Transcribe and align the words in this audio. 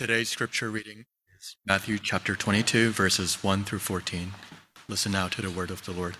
Today's 0.00 0.30
scripture 0.30 0.70
reading 0.70 1.04
is 1.38 1.56
Matthew 1.66 1.98
chapter 1.98 2.34
22, 2.34 2.88
verses 2.88 3.44
1 3.44 3.64
through 3.64 3.80
14. 3.80 4.32
Listen 4.88 5.12
now 5.12 5.28
to 5.28 5.42
the 5.42 5.50
word 5.50 5.70
of 5.70 5.84
the 5.84 5.92
Lord. 5.92 6.16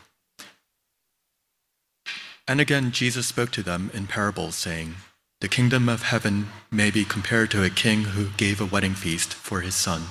And 2.46 2.60
again, 2.60 2.90
Jesus 2.90 3.28
spoke 3.28 3.50
to 3.52 3.62
them 3.62 3.90
in 3.94 4.06
parables, 4.06 4.54
saying, 4.54 4.96
The 5.40 5.48
kingdom 5.48 5.88
of 5.88 6.02
heaven 6.02 6.48
may 6.70 6.90
be 6.90 7.06
compared 7.06 7.50
to 7.52 7.64
a 7.64 7.70
king 7.70 8.02
who 8.02 8.26
gave 8.36 8.60
a 8.60 8.66
wedding 8.66 8.92
feast 8.92 9.32
for 9.32 9.62
his 9.62 9.76
son, 9.76 10.02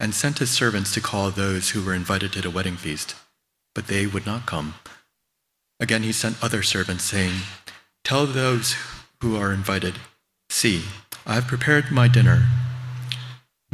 and 0.00 0.14
sent 0.14 0.38
his 0.38 0.48
servants 0.48 0.94
to 0.94 1.02
call 1.02 1.30
those 1.30 1.72
who 1.72 1.84
were 1.84 1.92
invited 1.92 2.32
to 2.32 2.40
the 2.40 2.48
wedding 2.48 2.76
feast, 2.76 3.16
but 3.74 3.86
they 3.86 4.06
would 4.06 4.24
not 4.24 4.46
come. 4.46 4.76
Again, 5.78 6.04
he 6.04 6.12
sent 6.12 6.42
other 6.42 6.62
servants, 6.62 7.04
saying, 7.04 7.34
Tell 8.02 8.24
those 8.24 8.76
who 9.20 9.36
are 9.36 9.52
invited, 9.52 9.96
See, 10.48 10.84
I 11.26 11.34
have 11.34 11.46
prepared 11.46 11.90
my 11.90 12.08
dinner. 12.08 12.46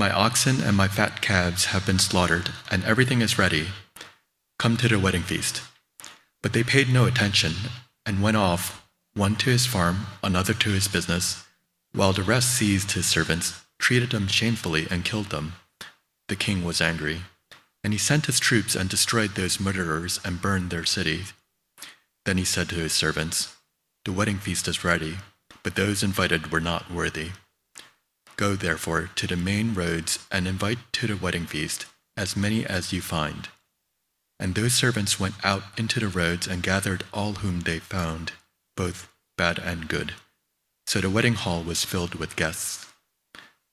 My 0.01 0.11
oxen 0.13 0.63
and 0.63 0.79
my 0.79 0.89
fat 0.89 1.21
calves 1.21 1.67
have 1.67 1.85
been 1.85 1.99
slaughtered, 1.99 2.49
and 2.71 2.83
everything 2.85 3.21
is 3.21 3.39
ready. 3.39 3.67
Come 4.59 4.79
to 4.79 4.89
the 4.89 4.99
wedding 4.99 5.21
feast. 5.21 5.61
But 6.43 6.55
they 6.55 6.63
paid 6.63 6.89
no 6.89 7.05
attention 7.05 7.53
and 8.07 8.23
went 8.23 8.39
off, 8.39 8.89
one 9.13 9.37
to 9.37 9.51
his 9.51 9.67
farm, 9.67 10.07
another 10.23 10.55
to 10.55 10.71
his 10.71 10.89
business, 10.89 11.45
while 11.93 12.15
the 12.15 12.23
rest 12.23 12.49
seized 12.49 12.93
his 12.93 13.05
servants, 13.05 13.61
treated 13.79 14.09
them 14.09 14.27
shamefully, 14.27 14.87
and 14.91 15.05
killed 15.05 15.27
them. 15.27 15.53
The 16.29 16.37
king 16.45 16.65
was 16.65 16.81
angry, 16.81 17.21
and 17.85 17.93
he 17.93 17.99
sent 17.99 18.25
his 18.25 18.41
troops 18.41 18.75
and 18.75 18.89
destroyed 18.89 19.35
those 19.35 19.61
murderers 19.61 20.19
and 20.25 20.41
burned 20.41 20.71
their 20.71 20.87
city. 20.87 21.25
Then 22.25 22.39
he 22.39 22.47
said 22.47 22.71
to 22.71 22.77
his 22.77 22.95
servants, 22.95 23.55
The 24.07 24.13
wedding 24.13 24.39
feast 24.39 24.67
is 24.67 24.83
ready, 24.83 25.19
but 25.63 25.75
those 25.75 26.03
invited 26.03 26.51
were 26.51 26.59
not 26.59 26.91
worthy. 26.91 27.33
Go 28.41 28.57
therefore 28.57 29.11
to 29.17 29.27
the 29.27 29.37
main 29.37 29.75
roads 29.75 30.19
and 30.33 30.49
invite 30.49 30.79
to 30.93 31.07
the 31.07 31.15
wedding 31.15 31.45
feast 31.45 31.85
as 32.17 32.39
many 32.39 32.65
as 32.65 32.91
you 32.91 33.03
find. 33.03 33.51
And 34.39 34.55
those 34.55 34.73
servants 34.73 35.21
went 35.21 35.35
out 35.45 35.65
into 35.77 36.01
the 36.01 36.09
roads 36.09 36.47
and 36.47 36.63
gathered 36.63 37.05
all 37.13 37.35
whom 37.35 37.61
they 37.61 37.79
found, 37.79 38.33
both 38.79 39.13
bad 39.37 39.59
and 39.59 39.89
good. 39.89 40.15
So 40.87 41.03
the 41.03 41.11
wedding 41.11 41.35
hall 41.35 41.63
was 41.63 41.85
filled 41.85 42.15
with 42.15 42.35
guests. 42.35 42.87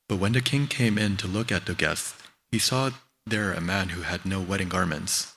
But 0.09 0.17
when 0.17 0.33
the 0.33 0.41
king 0.41 0.67
came 0.67 0.97
in 0.97 1.15
to 1.17 1.27
look 1.27 1.49
at 1.49 1.65
the 1.65 1.73
guests, 1.73 2.21
he 2.51 2.59
saw 2.59 2.91
there 3.25 3.53
a 3.53 3.61
man 3.61 3.95
who 3.95 4.01
had 4.01 4.25
no 4.25 4.41
wedding 4.41 4.67
garments. 4.67 5.33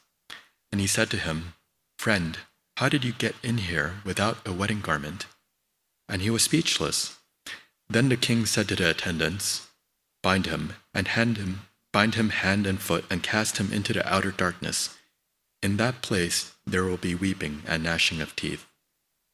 And 0.73 0.81
he 0.81 0.89
said 0.89 1.09
to 1.11 1.17
him, 1.17 1.55
Friend, 2.01 2.37
how 2.79 2.89
did 2.89 3.05
you 3.05 3.13
get 3.13 3.37
in 3.45 3.59
here 3.59 4.01
without 4.05 4.39
a 4.45 4.53
wedding 4.53 4.81
garment? 4.81 5.27
And 6.09 6.21
he 6.21 6.31
was 6.31 6.43
speechless. 6.43 7.20
Then 7.91 8.09
the 8.09 8.17
king 8.17 8.47
said 8.47 8.69
to 8.69 8.77
the 8.77 8.89
attendants, 8.91 9.67
Bind 10.23 10.47
him 10.47 10.75
and 10.95 11.09
hand 11.09 11.39
him, 11.39 11.63
bind 11.93 12.15
him 12.15 12.31
hand 12.31 12.65
and 12.65 12.81
foot, 12.81 13.05
and 13.11 13.21
cast 13.21 13.59
him 13.59 13.73
into 13.73 13.93
the 13.93 14.09
outer 14.09 14.31
darkness. 14.31 14.97
In 15.61 15.77
that 15.79 16.01
place 16.01 16.55
there 16.65 16.85
will 16.85 16.97
be 16.97 17.17
weeping 17.17 17.65
and 17.67 17.83
gnashing 17.83 18.21
of 18.21 18.37
teeth, 18.37 18.65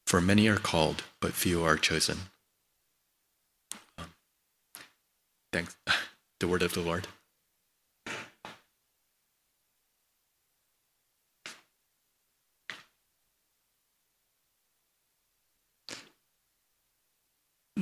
for 0.07 0.19
many 0.19 0.47
are 0.47 0.57
called, 0.57 1.03
but 1.21 1.33
few 1.33 1.63
are 1.63 1.77
chosen. 1.77 2.17
Um, 3.97 4.11
thanks. 5.53 5.77
The 6.39 6.47
word 6.47 6.61
of 6.61 6.75
the 6.75 6.81
Lord. 6.81 7.07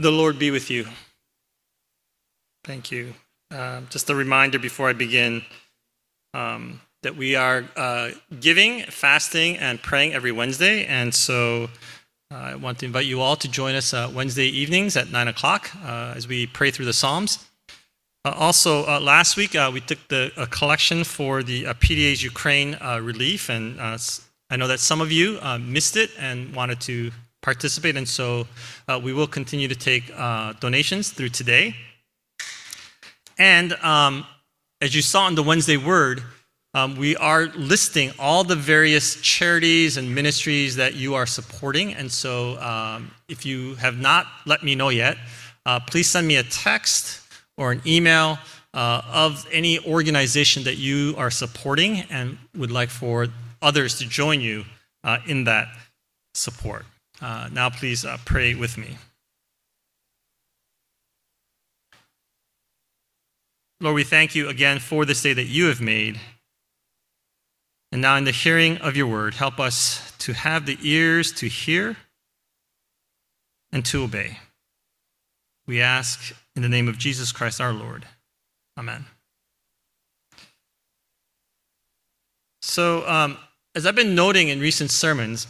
The 0.06 0.12
Lord 0.12 0.38
be 0.38 0.52
with 0.52 0.70
you. 0.70 0.86
Thank 2.64 2.92
you. 2.92 3.16
Uh, 3.50 3.82
just 3.90 4.08
a 4.12 4.14
reminder 4.14 4.60
before 4.60 4.88
I 4.88 4.94
begin 4.94 5.42
um, 6.36 6.80
that 7.02 7.16
we 7.16 7.36
are 7.36 7.66
uh, 7.76 8.12
giving, 8.40 8.84
fasting, 8.84 9.58
and 9.58 9.82
praying 9.82 10.14
every 10.14 10.32
Wednesday. 10.32 10.86
And 10.86 11.12
so 11.12 11.70
uh, 12.32 12.36
I 12.36 12.54
want 12.54 12.78
to 12.82 12.86
invite 12.86 13.08
you 13.08 13.20
all 13.20 13.36
to 13.36 13.48
join 13.48 13.74
us 13.74 13.96
uh, 13.96 14.12
Wednesday 14.14 14.46
evenings 14.46 14.96
at 14.96 15.12
9 15.12 15.28
o'clock 15.28 15.72
uh, 15.84 16.14
as 16.16 16.28
we 16.28 16.46
pray 16.46 16.70
through 16.70 16.86
the 16.86 16.94
Psalms. 16.94 17.44
Uh, 18.24 18.30
also, 18.38 19.00
last 19.00 19.38
week 19.38 19.56
we 19.74 19.80
took 19.82 20.08
the 20.10 20.30
collection 20.52 21.04
for 21.04 21.42
the 21.42 21.64
PDA's 21.64 22.22
Ukraine 22.22 22.78
relief, 23.02 23.50
and 23.50 23.82
I 23.82 24.56
know 24.56 24.68
that 24.68 24.80
some 24.80 25.02
of 25.02 25.12
you 25.12 25.40
missed 25.62 25.98
it 25.98 26.12
and 26.20 26.56
wanted 26.56 26.80
to 26.82 27.10
participate. 27.46 27.96
And 27.96 28.10
so 28.10 28.48
uh, 28.88 29.00
we 29.02 29.14
will 29.14 29.28
continue 29.28 29.68
to 29.68 29.76
take 29.76 30.12
uh, 30.16 30.54
donations 30.60 31.12
through 31.12 31.30
today. 31.30 31.76
And 33.38 33.74
um, 33.84 34.26
as 34.82 34.96
you 34.96 35.04
saw 35.04 35.28
in 35.28 35.36
the 35.36 35.44
Wednesday 35.44 35.78
Word, 35.78 36.24
um, 36.74 36.98
we 36.98 37.16
are 37.16 37.46
listing 37.56 38.12
all 38.20 38.44
the 38.44 38.56
various 38.56 39.22
charities 39.22 39.96
and 39.98 40.14
ministries 40.14 40.76
that 40.76 40.96
you 40.96 41.14
are 41.14 41.28
supporting. 41.28 41.94
And 41.94 42.12
so 42.12 42.60
um, 42.60 43.12
if 43.30 43.46
you 43.46 43.76
have 43.76 43.98
not 43.98 44.26
let 44.46 44.64
me 44.64 44.74
know 44.76 44.90
yet, 44.90 45.16
uh, 45.66 45.80
please 45.80 46.10
send 46.10 46.28
me 46.28 46.38
a 46.38 46.44
text 46.44 47.22
or 47.58 47.72
an 47.72 47.82
email 47.86 48.40
uh, 48.74 49.02
of 49.26 49.48
any 49.52 49.80
organization 49.86 50.64
that 50.64 50.78
you 50.78 51.14
are 51.18 51.32
supporting 51.32 52.02
and 52.10 52.38
would 52.58 52.72
like 52.72 52.90
for 52.90 53.28
others 53.62 54.00
to 54.00 54.06
join 54.10 54.42
you 54.42 54.66
uh, 55.04 55.20
in 55.28 55.46
that 55.46 55.68
support. 56.34 56.86
Uh, 57.22 57.50
now, 57.52 57.70
please 57.70 58.04
uh, 58.06 58.18
pray 58.26 58.54
with 58.56 58.78
me. 58.78 58.98
Lord, 63.82 63.96
we 63.96 64.04
thank 64.04 64.36
you 64.36 64.50
again 64.50 64.80
for 64.80 65.06
this 65.06 65.22
day 65.22 65.34
that 65.34 65.46
you 65.46 65.66
have 65.66 65.82
made. 65.82 66.20
And 67.92 68.02
now, 68.02 68.16
in 68.16 68.24
the 68.24 68.32
hearing 68.32 68.78
of 68.78 68.96
your 68.98 69.08
word, 69.08 69.36
help 69.36 69.60
us 69.60 70.14
to 70.20 70.34
have 70.34 70.66
the 70.66 70.78
ears 70.82 71.32
to 71.34 71.48
hear 71.48 71.98
and 73.72 73.86
to 73.86 74.04
obey. 74.04 74.40
We 75.68 75.82
ask 75.82 76.36
in 76.56 76.62
the 76.62 76.70
name 76.70 76.88
of 76.88 76.98
Jesus 76.98 77.32
Christ 77.32 77.60
our 77.60 77.74
Lord. 77.74 78.06
Amen. 78.78 79.06
So, 82.62 83.08
um, 83.08 83.38
as 83.76 83.86
I've 83.86 83.96
been 83.96 84.16
noting 84.16 84.50
in 84.50 84.60
recent 84.60 84.92
sermons, 84.92 85.48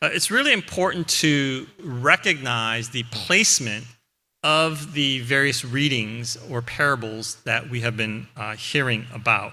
uh, 0.00 0.10
it's 0.12 0.30
really 0.30 0.52
important 0.52 1.08
to 1.08 1.66
recognize 1.82 2.90
the 2.90 3.02
placement 3.04 3.84
of 4.42 4.92
the 4.92 5.20
various 5.20 5.64
readings 5.64 6.38
or 6.48 6.62
parables 6.62 7.36
that 7.44 7.68
we 7.68 7.80
have 7.80 7.96
been 7.96 8.26
uh, 8.36 8.54
hearing 8.54 9.04
about. 9.12 9.52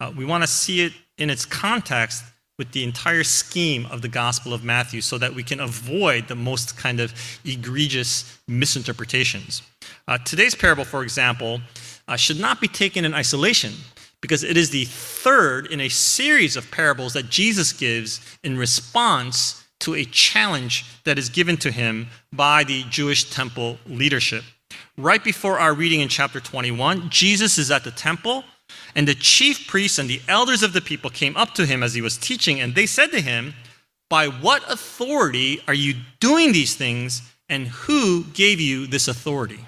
Uh, 0.00 0.12
we 0.16 0.24
want 0.24 0.42
to 0.42 0.48
see 0.48 0.80
it 0.80 0.92
in 1.18 1.30
its 1.30 1.44
context 1.46 2.24
with 2.58 2.72
the 2.72 2.84
entire 2.84 3.24
scheme 3.24 3.86
of 3.86 4.02
the 4.02 4.08
Gospel 4.08 4.52
of 4.52 4.64
Matthew 4.64 5.00
so 5.00 5.18
that 5.18 5.34
we 5.34 5.42
can 5.42 5.60
avoid 5.60 6.28
the 6.28 6.36
most 6.36 6.76
kind 6.76 7.00
of 7.00 7.12
egregious 7.44 8.38
misinterpretations. 8.46 9.62
Uh, 10.06 10.18
today's 10.18 10.54
parable, 10.54 10.84
for 10.84 11.02
example, 11.02 11.60
uh, 12.06 12.16
should 12.16 12.38
not 12.38 12.60
be 12.60 12.68
taken 12.68 13.04
in 13.04 13.14
isolation 13.14 13.72
because 14.20 14.44
it 14.44 14.56
is 14.56 14.70
the 14.70 14.84
third 14.86 15.66
in 15.66 15.80
a 15.80 15.88
series 15.88 16.56
of 16.56 16.70
parables 16.70 17.12
that 17.12 17.28
Jesus 17.28 17.72
gives 17.72 18.20
in 18.42 18.56
response 18.56 19.63
to 19.84 19.94
a 19.94 20.04
challenge 20.04 20.86
that 21.04 21.18
is 21.18 21.28
given 21.28 21.56
to 21.58 21.70
him 21.70 22.08
by 22.32 22.64
the 22.64 22.84
Jewish 22.84 23.30
temple 23.30 23.78
leadership. 23.86 24.42
Right 24.96 25.22
before 25.22 25.58
our 25.58 25.74
reading 25.74 26.00
in 26.00 26.08
chapter 26.08 26.40
21, 26.40 27.10
Jesus 27.10 27.58
is 27.58 27.70
at 27.70 27.84
the 27.84 27.90
temple, 27.90 28.44
and 28.94 29.06
the 29.06 29.14
chief 29.14 29.66
priests 29.66 29.98
and 29.98 30.08
the 30.08 30.22
elders 30.26 30.62
of 30.62 30.72
the 30.72 30.80
people 30.80 31.10
came 31.10 31.36
up 31.36 31.52
to 31.54 31.66
him 31.66 31.82
as 31.82 31.94
he 31.94 32.00
was 32.00 32.16
teaching, 32.16 32.60
and 32.60 32.74
they 32.74 32.86
said 32.86 33.10
to 33.10 33.20
him, 33.20 33.52
By 34.08 34.26
what 34.26 34.62
authority 34.72 35.60
are 35.68 35.74
you 35.74 35.94
doing 36.18 36.52
these 36.52 36.74
things, 36.74 37.20
and 37.50 37.66
who 37.66 38.24
gave 38.24 38.60
you 38.60 38.86
this 38.86 39.06
authority? 39.06 39.60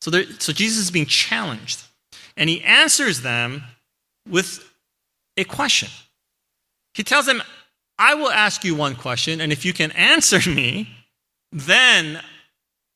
So, 0.00 0.10
there, 0.10 0.24
so 0.38 0.52
Jesus 0.52 0.84
is 0.84 0.90
being 0.90 1.06
challenged, 1.06 1.82
and 2.38 2.48
he 2.48 2.62
answers 2.62 3.20
them 3.20 3.64
with 4.26 4.66
a 5.36 5.44
question. 5.44 5.90
He 6.94 7.02
tells 7.02 7.26
them, 7.26 7.42
I 8.02 8.14
will 8.14 8.32
ask 8.32 8.64
you 8.64 8.74
one 8.74 8.96
question, 8.96 9.40
and 9.40 9.52
if 9.52 9.64
you 9.64 9.72
can 9.72 9.92
answer 9.92 10.40
me, 10.50 10.88
then 11.52 12.20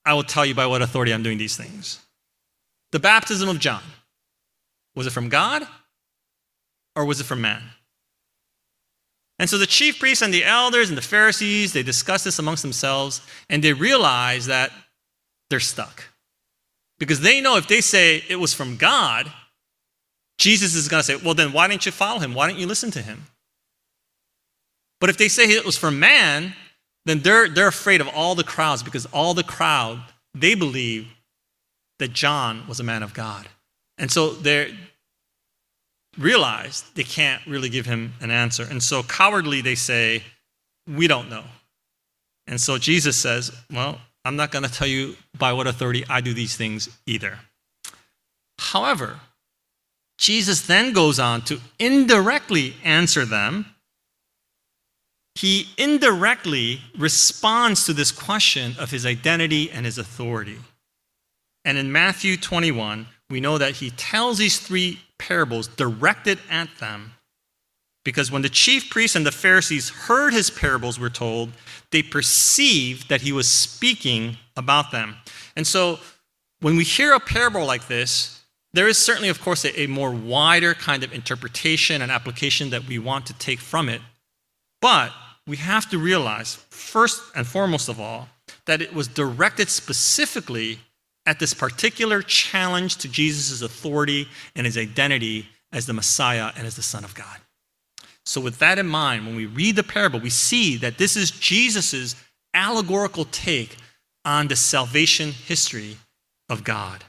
I 0.05 0.15
will 0.15 0.25
tell 0.25 0.45
you 0.45 0.55
by 0.55 0.67
what 0.67 0.83
authority 0.83 1.15
I'm 1.15 1.23
doing 1.23 1.39
these 1.39 1.57
things. 1.57 2.01
The 2.91 2.99
baptism 2.99 3.49
of 3.49 3.61
John, 3.61 3.83
was 4.97 5.07
it 5.07 5.11
from 5.11 5.29
God 5.29 5.63
or 6.97 7.05
was 7.05 7.21
it 7.21 7.25
from 7.25 7.41
man? 7.41 7.63
And 9.39 9.49
so 9.49 9.59
the 9.59 9.67
chief 9.67 10.01
priests 10.01 10.23
and 10.23 10.35
the 10.35 10.45
elders 10.45 10.89
and 10.89 10.99
the 10.99 11.03
Pharisees, 11.03 11.73
they 11.73 11.85
discuss 11.85 12.25
this 12.25 12.41
amongst 12.41 12.63
themselves 12.63 13.21
and 13.49 13.63
they 13.63 13.75
realize 13.75 14.47
that 14.47 14.73
they're 15.51 15.61
stuck. 15.61 16.05
Because 16.99 17.21
they 17.21 17.41
know 17.41 17.57
if 17.57 17.69
they 17.69 17.81
say 17.81 18.25
it 18.29 18.37
was 18.37 18.55
from 18.55 18.77
God, 18.77 19.31
Jesus 20.39 20.75
is 20.75 20.89
going 20.89 21.03
to 21.03 21.07
say, 21.07 21.17
well, 21.17 21.35
then 21.35 21.53
why 21.53 21.69
didn't 21.69 21.87
you 21.87 21.93
follow 21.93 22.19
him? 22.19 22.35
Why 22.35 22.49
didn't 22.49 22.59
you 22.59 22.67
listen 22.67 22.91
to 22.93 23.03
him? 23.03 23.27
But 25.01 25.11
if 25.11 25.19
they 25.19 25.29
say 25.29 25.45
it 25.45 25.65
was 25.65 25.77
for 25.77 25.91
man, 25.91 26.55
then 27.05 27.21
they're, 27.21 27.49
they're 27.49 27.69
afraid 27.69 28.01
of 28.01 28.09
all 28.09 28.35
the 28.35 28.45
crowds 28.45 28.83
because 28.83 29.07
all 29.07 29.35
the 29.35 29.45
crowd, 29.45 30.03
they 30.35 30.55
believe 30.55 31.07
that 31.99 32.13
John 32.13 32.67
was 32.69 32.81
a 32.81 32.85
man 32.85 33.03
of 33.03 33.15
God. 33.15 33.49
And 33.99 34.11
so 34.11 34.31
they 34.31 34.75
realize 36.19 36.85
they 36.95 37.05
can't 37.05 37.47
really 37.47 37.69
give 37.69 37.87
him 37.87 38.15
an 38.21 38.31
answer. 38.31 38.67
And 38.69 38.83
so 38.83 39.03
cowardly 39.03 39.61
they 39.61 39.75
say, 39.75 40.23
We 40.87 41.07
don't 41.07 41.31
know. 41.31 41.45
And 42.47 42.61
so 42.61 42.79
Jesus 42.79 43.17
says, 43.17 43.53
Well, 43.73 44.01
I'm 44.25 44.37
not 44.37 44.51
going 44.51 44.65
to 44.65 44.71
tell 44.71 44.89
you 44.89 45.17
by 45.39 45.53
what 45.53 45.67
authority 45.67 46.05
I 46.09 46.21
do 46.21 46.35
these 46.35 46.57
things 46.57 46.89
either. 47.07 47.39
However, 48.59 49.21
Jesus 50.19 50.63
then 50.63 50.93
goes 50.93 51.19
on 51.19 51.43
to 51.43 51.61
indirectly 51.79 52.75
answer 52.83 53.25
them. 53.25 53.67
He 55.37 55.69
indirectly 55.77 56.81
responds 56.97 57.85
to 57.85 57.93
this 57.93 58.11
question 58.11 58.75
of 58.79 58.91
his 58.91 59.05
identity 59.05 59.71
and 59.71 59.85
his 59.85 59.99
authority. 59.99 60.59
And 61.65 61.77
in 61.77 61.93
Matthew 61.93 62.39
21, 62.39 63.07
we 63.29 63.41
know 63.41 63.59
that 63.59 63.77
he 63.77 63.91
tells 63.91 64.39
these 64.39 64.59
three 64.59 65.01
parables 65.19 65.69
directed 65.69 66.39
at 66.49 66.69
them 66.79 67.13
because 68.03 68.31
when 68.31 68.43
the 68.43 68.49
chief 68.49 68.89
priests 68.89 69.17
and 69.17 69.27
the 69.27 69.33
Pharisees 69.33 69.91
heard 69.91 70.33
his 70.33 70.49
parables, 70.49 70.99
we're 70.99 71.09
told, 71.09 71.51
they 71.91 72.03
perceived 72.03 73.09
that 73.09 73.21
he 73.21 73.33
was 73.33 73.51
speaking 73.51 74.39
about 74.57 74.93
them. 74.93 75.17
And 75.57 75.67
so 75.67 75.99
when 76.61 76.77
we 76.77 76.85
hear 76.85 77.13
a 77.13 77.21
parable 77.21 77.67
like 77.67 77.89
this, 77.89 78.41
there 78.73 78.87
is 78.87 78.97
certainly, 78.97 79.29
of 79.29 79.41
course, 79.41 79.65
a, 79.65 79.81
a 79.81 79.87
more 79.87 80.13
wider 80.13 80.73
kind 80.73 81.03
of 81.03 81.13
interpretation 81.13 82.01
and 82.01 82.13
application 82.13 82.71
that 82.71 82.87
we 82.87 82.99
want 82.99 83.27
to 83.27 83.33
take 83.35 83.59
from 83.59 83.89
it. 83.89 84.01
But 84.81 85.13
we 85.47 85.57
have 85.57 85.89
to 85.91 85.99
realize, 85.99 86.57
first 86.71 87.23
and 87.35 87.47
foremost 87.47 87.89
of 87.89 88.01
all, 88.01 88.29
that 88.67 88.83
it 88.83 88.95
was 88.95 89.09
directed 89.09 89.69
specifically 89.69 90.81
at 91.25 91.39
this 91.39 91.55
particular 91.55 92.23
challenge 92.23 92.97
to 92.97 93.09
Jesus' 93.09 93.63
authority 93.63 94.29
and 94.55 94.67
his 94.67 94.79
identity 94.79 95.49
as 95.73 95.87
the 95.87 95.93
Messiah 95.93 96.53
and 96.57 96.67
as 96.67 96.77
the 96.77 96.83
Son 96.83 97.05
of 97.05 97.15
God. 97.15 97.39
So, 98.25 98.41
with 98.41 98.59
that 98.59 98.79
in 98.79 98.87
mind, 98.87 99.27
when 99.27 99.37
we 99.37 99.47
read 99.47 99.77
the 99.77 99.83
parable, 99.85 100.21
we 100.21 100.31
see 100.31 100.77
that 100.79 100.99
this 100.99 101.17
is 101.17 101.31
Jesus' 101.31 102.17
allegorical 102.55 103.27
take 103.27 103.77
on 104.25 104.49
the 104.49 104.57
salvation 104.57 105.31
history 105.31 105.97
of 106.49 106.65
God. 106.65 107.05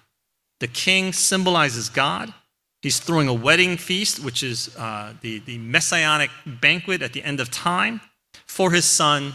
The 0.59 0.67
king 0.67 1.13
symbolizes 1.13 1.89
God. 1.89 2.33
He's 2.81 2.99
throwing 2.99 3.27
a 3.27 3.33
wedding 3.33 3.77
feast, 3.77 4.23
which 4.23 4.43
is 4.43 4.75
uh, 4.77 5.13
the, 5.21 5.39
the 5.39 5.57
messianic 5.57 6.29
banquet 6.45 7.01
at 7.01 7.13
the 7.13 7.23
end 7.23 7.39
of 7.39 7.49
time, 7.49 8.01
for 8.47 8.71
his 8.71 8.85
son, 8.85 9.33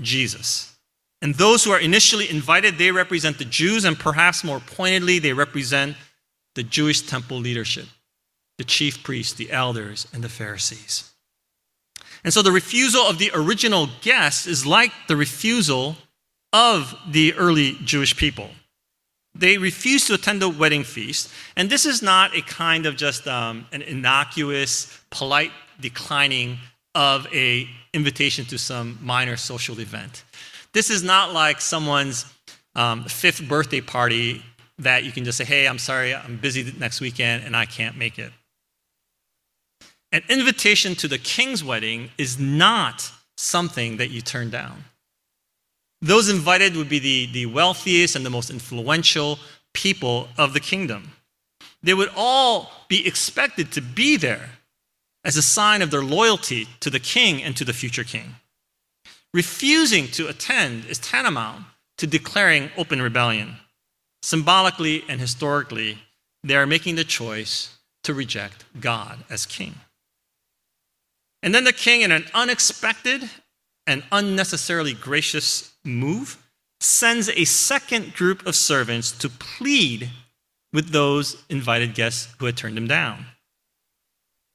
Jesus. 0.00 0.76
And 1.22 1.34
those 1.34 1.64
who 1.64 1.70
are 1.70 1.80
initially 1.80 2.28
invited, 2.28 2.76
they 2.76 2.90
represent 2.90 3.38
the 3.38 3.44
Jews, 3.44 3.84
and 3.84 3.98
perhaps 3.98 4.44
more 4.44 4.60
pointedly, 4.60 5.18
they 5.18 5.32
represent 5.32 5.96
the 6.54 6.62
Jewish 6.62 7.00
temple 7.02 7.38
leadership, 7.38 7.86
the 8.58 8.64
chief 8.64 9.02
priests, 9.02 9.32
the 9.32 9.50
elders, 9.50 10.06
and 10.12 10.22
the 10.22 10.28
Pharisees. 10.28 11.10
And 12.24 12.32
so 12.32 12.42
the 12.42 12.52
refusal 12.52 13.02
of 13.02 13.18
the 13.18 13.30
original 13.34 13.88
guests 14.00 14.46
is 14.46 14.66
like 14.66 14.92
the 15.08 15.16
refusal 15.16 15.96
of 16.52 16.94
the 17.08 17.34
early 17.34 17.72
Jewish 17.84 18.16
people. 18.16 18.50
They 19.34 19.58
refuse 19.58 20.06
to 20.06 20.14
attend 20.14 20.40
the 20.40 20.48
wedding 20.48 20.84
feast, 20.84 21.30
and 21.56 21.68
this 21.68 21.84
is 21.84 22.02
not 22.02 22.36
a 22.36 22.42
kind 22.42 22.86
of 22.86 22.96
just 22.96 23.26
um, 23.26 23.66
an 23.72 23.82
innocuous, 23.82 24.96
polite 25.10 25.50
declining 25.80 26.58
of 26.94 27.26
a 27.32 27.68
invitation 27.92 28.44
to 28.46 28.58
some 28.58 28.98
minor 29.02 29.36
social 29.36 29.80
event. 29.80 30.24
This 30.72 30.90
is 30.90 31.02
not 31.02 31.32
like 31.32 31.60
someone's 31.60 32.26
um, 32.74 33.04
fifth 33.04 33.46
birthday 33.48 33.80
party 33.80 34.42
that 34.78 35.04
you 35.04 35.12
can 35.12 35.24
just 35.24 35.38
say, 35.38 35.44
hey, 35.44 35.68
I'm 35.68 35.78
sorry, 35.78 36.14
I'm 36.14 36.36
busy 36.36 36.72
next 36.78 37.00
weekend 37.00 37.44
and 37.44 37.56
I 37.56 37.64
can't 37.66 37.96
make 37.96 38.18
it. 38.18 38.32
An 40.10 40.22
invitation 40.28 40.94
to 40.96 41.08
the 41.08 41.18
king's 41.18 41.62
wedding 41.62 42.10
is 42.18 42.38
not 42.38 43.10
something 43.36 43.96
that 43.96 44.10
you 44.10 44.20
turn 44.20 44.50
down. 44.50 44.84
Those 46.00 46.28
invited 46.28 46.76
would 46.76 46.88
be 46.88 46.98
the, 46.98 47.32
the 47.32 47.46
wealthiest 47.46 48.14
and 48.14 48.26
the 48.26 48.30
most 48.30 48.50
influential 48.50 49.38
people 49.72 50.28
of 50.36 50.52
the 50.52 50.60
kingdom. 50.60 51.12
They 51.82 51.94
would 51.94 52.10
all 52.16 52.70
be 52.88 53.06
expected 53.06 53.72
to 53.72 53.80
be 53.80 54.16
there 54.16 54.50
as 55.24 55.36
a 55.36 55.42
sign 55.42 55.82
of 55.82 55.90
their 55.90 56.02
loyalty 56.02 56.68
to 56.80 56.90
the 56.90 57.00
king 57.00 57.42
and 57.42 57.56
to 57.56 57.64
the 57.64 57.72
future 57.72 58.04
king. 58.04 58.36
Refusing 59.32 60.06
to 60.08 60.28
attend 60.28 60.84
is 60.84 60.98
tantamount 60.98 61.64
to 61.98 62.06
declaring 62.06 62.70
open 62.76 63.00
rebellion. 63.00 63.56
Symbolically 64.22 65.04
and 65.08 65.20
historically, 65.20 65.98
they 66.42 66.56
are 66.56 66.66
making 66.66 66.96
the 66.96 67.04
choice 67.04 67.76
to 68.04 68.14
reject 68.14 68.64
God 68.78 69.24
as 69.30 69.46
king. 69.46 69.74
And 71.42 71.54
then 71.54 71.64
the 71.64 71.72
king, 71.72 72.02
in 72.02 72.12
an 72.12 72.26
unexpected 72.32 73.28
and 73.86 74.02
unnecessarily 74.12 74.94
gracious 74.94 75.74
move, 75.84 76.42
sends 76.80 77.28
a 77.28 77.44
second 77.44 78.14
group 78.14 78.46
of 78.46 78.54
servants 78.54 79.10
to 79.12 79.28
plead 79.28 80.10
with 80.72 80.90
those 80.90 81.42
invited 81.48 81.94
guests 81.94 82.34
who 82.38 82.46
had 82.46 82.56
turned 82.56 82.76
him 82.76 82.86
down. 82.86 83.26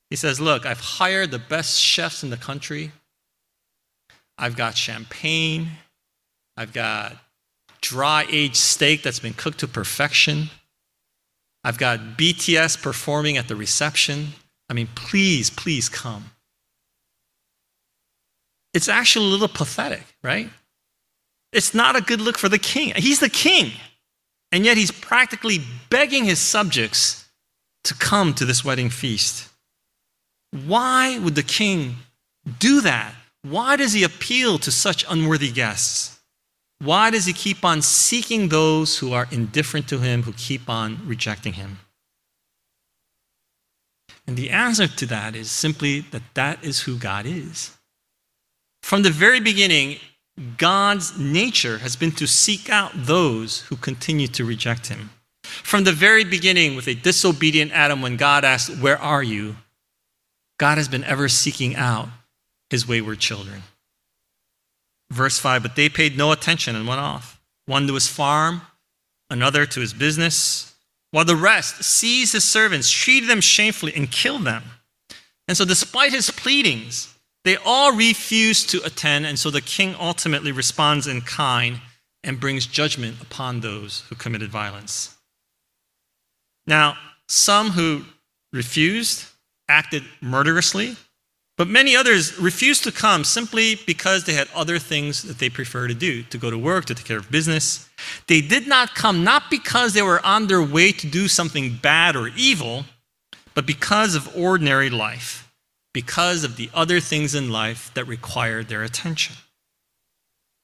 He 0.09 0.15
says, 0.15 0.39
Look, 0.39 0.65
I've 0.65 0.79
hired 0.79 1.31
the 1.31 1.39
best 1.39 1.79
chefs 1.79 2.23
in 2.23 2.29
the 2.29 2.38
country. 2.38 2.91
I've 4.38 4.56
got 4.56 4.77
champagne. 4.77 5.69
I've 6.57 6.73
got 6.73 7.15
dry 7.81 8.25
aged 8.29 8.56
steak 8.56 9.03
that's 9.03 9.19
been 9.19 9.33
cooked 9.33 9.59
to 9.59 9.67
perfection. 9.67 10.50
I've 11.63 11.77
got 11.77 12.00
BTS 12.17 12.81
performing 12.81 13.38
at 13.38 13.47
the 13.47 13.56
reception. 13.56 14.29
I 14.69 14.73
mean, 14.73 14.88
please, 14.95 15.50
please 15.50 15.89
come. 15.89 16.31
It's 18.73 18.88
actually 18.88 19.25
a 19.25 19.29
little 19.29 19.47
pathetic, 19.47 20.03
right? 20.23 20.50
It's 21.51 21.73
not 21.73 21.95
a 21.95 22.01
good 22.01 22.21
look 22.21 22.38
for 22.38 22.50
the 22.50 22.59
king. 22.59 22.94
He's 22.95 23.19
the 23.19 23.29
king. 23.29 23.71
And 24.51 24.65
yet 24.65 24.77
he's 24.77 24.91
practically 24.91 25.59
begging 25.89 26.25
his 26.25 26.39
subjects 26.39 27.27
to 27.83 27.94
come 27.94 28.33
to 28.35 28.45
this 28.45 28.63
wedding 28.63 28.89
feast. 28.89 29.49
Why 30.51 31.19
would 31.19 31.36
the 31.36 31.44
king 31.44 31.98
do 32.60 32.81
that? 32.81 33.13
Why 33.44 33.75
does 33.75 33.94
he 33.94 34.04
appeal 34.04 34.60
to 34.60 34.72
such 34.72 35.06
unworthy 35.10 35.51
guests? 35.51 36.19
Why 36.80 37.10
does 37.10 37.25
he 37.25 37.34
keep 37.34 37.66
on 37.66 37.81
seeking 37.81 38.50
those 38.50 39.00
who 39.00 39.13
are 39.13 39.28
indifferent 39.31 39.88
to 39.90 40.00
him, 40.00 40.24
who 40.24 40.34
keep 40.34 40.69
on 40.69 41.00
rejecting 41.06 41.54
him? 41.54 41.80
And 44.26 44.38
the 44.38 44.50
answer 44.50 44.88
to 44.88 45.06
that 45.07 45.35
is 45.35 45.52
simply 45.52 46.02
that 46.12 46.21
that 46.35 46.64
is 46.64 46.81
who 46.81 46.97
God 46.97 47.26
is. 47.26 47.76
From 48.83 49.02
the 49.02 49.09
very 49.09 49.40
beginning, 49.40 49.97
God's 50.57 51.18
nature 51.18 51.80
has 51.80 51.95
been 51.95 52.12
to 52.14 52.28
seek 52.28 52.69
out 52.69 52.92
those 52.95 53.62
who 53.62 53.76
continue 53.76 54.28
to 54.28 54.45
reject 54.45 54.88
him. 54.88 55.09
From 55.44 55.83
the 55.83 55.92
very 55.92 56.23
beginning, 56.23 56.76
with 56.76 56.88
a 56.88 56.94
disobedient 56.94 57.71
Adam, 57.71 58.02
when 58.02 58.18
God 58.18 58.45
asked, 58.45 58.78
Where 58.78 59.02
are 59.02 59.23
you? 59.23 59.56
God 60.59 60.78
has 60.78 60.87
been 60.87 61.04
ever 61.06 61.28
seeking 61.28 61.75
out 61.75 62.09
his 62.69 62.87
wayward 62.87 63.19
children. 63.19 63.63
Verse 65.09 65.39
5 65.39 65.63
But 65.63 65.75
they 65.75 65.89
paid 65.89 66.18
no 66.18 66.31
attention 66.31 66.75
and 66.75 66.87
went 66.87 67.01
off, 67.01 67.42
one 67.66 67.87
to 67.87 67.95
his 67.95 68.07
farm, 68.07 68.61
another 69.31 69.66
to 69.66 69.80
his 69.80 69.94
business, 69.94 70.75
while 71.11 71.25
the 71.25 71.35
rest 71.35 71.83
seized 71.83 72.33
his 72.33 72.44
servants, 72.44 72.92
treated 72.92 73.28
them 73.28 73.42
shamefully, 73.42 73.94
and 73.95 74.11
killed 74.11 74.44
them. 74.44 74.63
And 75.47 75.57
so, 75.57 75.66
despite 75.66 76.11
his 76.11 76.30
pleadings, 76.30 77.16
they 77.45 77.57
all 77.66 77.95
refused 77.95 78.69
to 78.69 78.85
attend, 78.85 79.25
and 79.25 79.39
so 79.39 79.49
the 79.49 79.61
king 79.61 79.95
ultimately 79.99 80.51
responds 80.51 81.07
in 81.07 81.21
kind 81.21 81.80
and 82.23 82.39
brings 82.39 82.68
judgment 82.68 83.21
upon 83.21 83.61
those 83.61 84.01
who 84.09 84.16
committed 84.16 84.49
violence. 84.49 85.16
Now, 86.68 86.97
some 87.28 87.71
who 87.71 88.04
refused 88.51 89.25
acted 89.69 90.04
murderously, 90.19 90.97
but 91.57 91.68
many 91.68 91.95
others 91.95 92.40
refused 92.40 92.83
to 92.85 92.92
come 92.92 93.23
simply 93.23 93.76
because 93.85 94.23
they 94.23 94.33
had 94.33 94.47
other 94.56 94.80
things 94.80 95.23
that 95.23 95.40
they 95.40 95.49
prefer 95.49 95.88
to 95.88 95.94
do 95.94 96.23
to 96.23 96.38
go 96.38 96.49
to 96.49 96.57
work, 96.57 96.85
to 96.85 96.95
take 96.95 97.06
care 97.06 97.18
of 97.18 97.30
business. 97.30 97.90
They 98.28 98.42
did 98.42 98.68
not 98.68 98.95
come 98.95 99.23
not 99.23 99.49
because 99.49 99.94
they 99.94 100.02
were 100.02 100.26
on 100.26 100.47
their 100.47 100.64
way 100.64 100.94
to 100.94 101.07
do 101.07 101.28
something 101.28 101.76
bad 101.81 102.16
or 102.16 102.30
evil, 102.30 102.85
but 103.56 103.66
because 103.66 104.16
of 104.16 104.33
ordinary 104.38 104.90
life, 104.90 105.52
because 105.94 106.45
of 106.45 106.56
the 106.56 106.69
other 106.73 106.99
things 107.02 107.35
in 107.35 107.49
life 107.49 107.94
that 107.94 108.06
required 108.06 108.69
their 108.69 108.83
attention. 108.83 109.35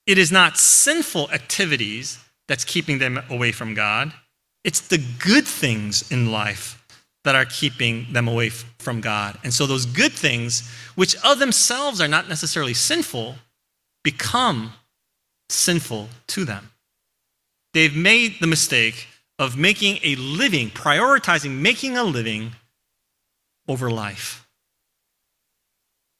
It 0.07 0.17
is 0.17 0.31
not 0.31 0.57
sinful 0.57 1.29
activities 1.31 2.19
that's 2.47 2.63
keeping 2.63 2.99
them 2.99 3.21
away 3.29 3.51
from 3.51 3.73
God, 3.73 4.13
it's 4.63 4.79
the 4.79 5.03
good 5.19 5.45
things 5.45 6.09
in 6.09 6.31
life 6.31 6.84
that 7.25 7.35
are 7.35 7.45
keeping 7.45 8.07
them 8.13 8.27
away 8.27 8.49
from 8.49 9.01
God. 9.01 9.37
And 9.43 9.53
so 9.53 9.65
those 9.65 9.85
good 9.85 10.13
things, 10.13 10.71
which 10.95 11.15
of 11.23 11.39
themselves 11.39 11.99
are 11.99 12.07
not 12.07 12.29
necessarily 12.29 12.73
sinful, 12.73 13.35
become 14.03 14.73
sinful 15.49 16.09
to 16.27 16.45
them. 16.45 16.69
They've 17.73 17.95
made 17.95 18.39
the 18.39 18.47
mistake 18.47 19.07
of 19.37 19.57
making 19.57 19.99
a 20.03 20.15
living, 20.15 20.69
prioritizing 20.69 21.59
making 21.59 21.97
a 21.97 22.03
living 22.03 22.53
over 23.67 23.89
life. 23.89 24.47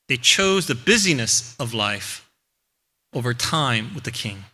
They 0.10 0.18
chose 0.18 0.68
the 0.68 0.76
busyness 0.76 1.56
of 1.60 1.74
life 1.74 2.30
over 3.14 3.34
time 3.34 3.94
with 3.94 4.04
the 4.04 4.12
king. 4.12 4.46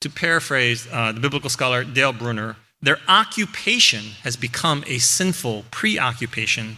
To 0.00 0.10
paraphrase 0.10 0.88
uh, 0.90 1.12
the 1.12 1.20
biblical 1.20 1.50
scholar 1.50 1.84
Dale 1.84 2.12
Bruner, 2.12 2.56
their 2.82 2.98
occupation 3.08 4.12
has 4.22 4.36
become 4.36 4.84
a 4.86 4.98
sinful 4.98 5.64
preoccupation 5.70 6.76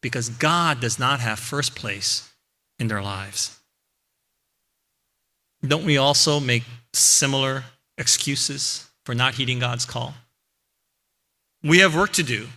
because 0.00 0.28
God 0.28 0.80
does 0.80 0.98
not 0.98 1.20
have 1.20 1.38
first 1.38 1.74
place 1.74 2.30
in 2.78 2.88
their 2.88 3.02
lives. 3.02 3.58
Don't 5.66 5.84
we 5.84 5.96
also 5.96 6.40
make 6.40 6.64
similar 6.92 7.64
excuses 7.98 8.88
for 9.04 9.14
not 9.14 9.34
heeding 9.34 9.58
God's 9.58 9.84
call? 9.84 10.14
We 11.62 11.78
have 11.78 11.94
work 11.94 12.12
to 12.14 12.22
do, 12.22 12.48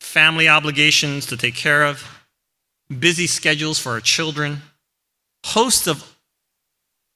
family 0.00 0.48
obligations 0.48 1.26
to 1.26 1.36
take 1.36 1.54
care 1.54 1.84
of, 1.84 2.02
busy 2.98 3.26
schedules 3.26 3.78
for 3.78 3.92
our 3.92 4.00
children, 4.00 4.62
hosts 5.44 5.86
of 5.86 6.16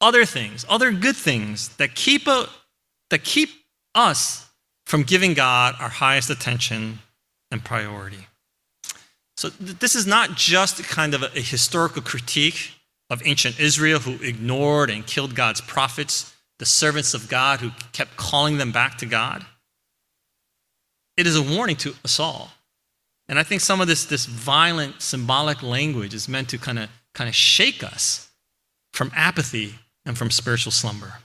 other 0.00 0.24
things, 0.24 0.64
other 0.68 0.92
good 0.92 1.16
things 1.16 1.70
that 1.76 1.94
keep, 1.94 2.28
a, 2.28 2.48
that 3.08 3.24
keep 3.24 3.50
us 3.94 4.49
from 4.90 5.04
giving 5.04 5.34
God 5.34 5.76
our 5.78 5.88
highest 5.88 6.30
attention 6.30 6.98
and 7.52 7.64
priority. 7.64 8.26
So, 9.36 9.50
th- 9.50 9.78
this 9.78 9.94
is 9.94 10.04
not 10.04 10.34
just 10.34 10.82
kind 10.82 11.14
of 11.14 11.22
a, 11.22 11.26
a 11.26 11.40
historical 11.40 12.02
critique 12.02 12.72
of 13.08 13.22
ancient 13.24 13.60
Israel 13.60 14.00
who 14.00 14.20
ignored 14.20 14.90
and 14.90 15.06
killed 15.06 15.36
God's 15.36 15.60
prophets, 15.60 16.34
the 16.58 16.66
servants 16.66 17.14
of 17.14 17.28
God 17.28 17.60
who 17.60 17.70
kept 17.92 18.16
calling 18.16 18.58
them 18.58 18.72
back 18.72 18.98
to 18.98 19.06
God. 19.06 19.46
It 21.16 21.24
is 21.24 21.36
a 21.36 21.42
warning 21.56 21.76
to 21.76 21.94
us 22.04 22.18
all. 22.18 22.50
And 23.28 23.38
I 23.38 23.44
think 23.44 23.60
some 23.60 23.80
of 23.80 23.86
this, 23.86 24.04
this 24.04 24.26
violent 24.26 25.02
symbolic 25.02 25.62
language 25.62 26.14
is 26.14 26.28
meant 26.28 26.48
to 26.48 26.58
kind 26.58 26.80
of 26.80 26.88
kind 27.14 27.28
of 27.28 27.34
shake 27.36 27.84
us 27.84 28.28
from 28.92 29.12
apathy 29.14 29.76
and 30.04 30.18
from 30.18 30.32
spiritual 30.32 30.72
slumber. 30.72 31.20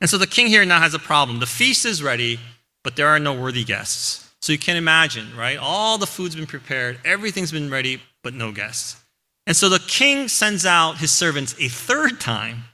And 0.00 0.08
so 0.10 0.18
the 0.18 0.26
king 0.26 0.46
here 0.46 0.64
now 0.64 0.80
has 0.80 0.94
a 0.94 0.98
problem. 0.98 1.40
The 1.40 1.46
feast 1.46 1.84
is 1.84 2.02
ready, 2.02 2.40
but 2.82 2.96
there 2.96 3.08
are 3.08 3.18
no 3.18 3.32
worthy 3.32 3.64
guests. 3.64 4.30
So 4.40 4.52
you 4.52 4.58
can 4.58 4.76
imagine, 4.76 5.36
right? 5.36 5.56
All 5.56 5.98
the 5.98 6.06
food's 6.06 6.34
been 6.34 6.46
prepared, 6.46 6.98
everything's 7.04 7.52
been 7.52 7.70
ready, 7.70 8.02
but 8.22 8.34
no 8.34 8.50
guests. 8.50 9.00
And 9.46 9.56
so 9.56 9.68
the 9.68 9.78
king 9.78 10.28
sends 10.28 10.66
out 10.66 10.98
his 10.98 11.10
servants 11.10 11.54
a 11.58 11.68
third 11.68 12.20
time 12.20 12.64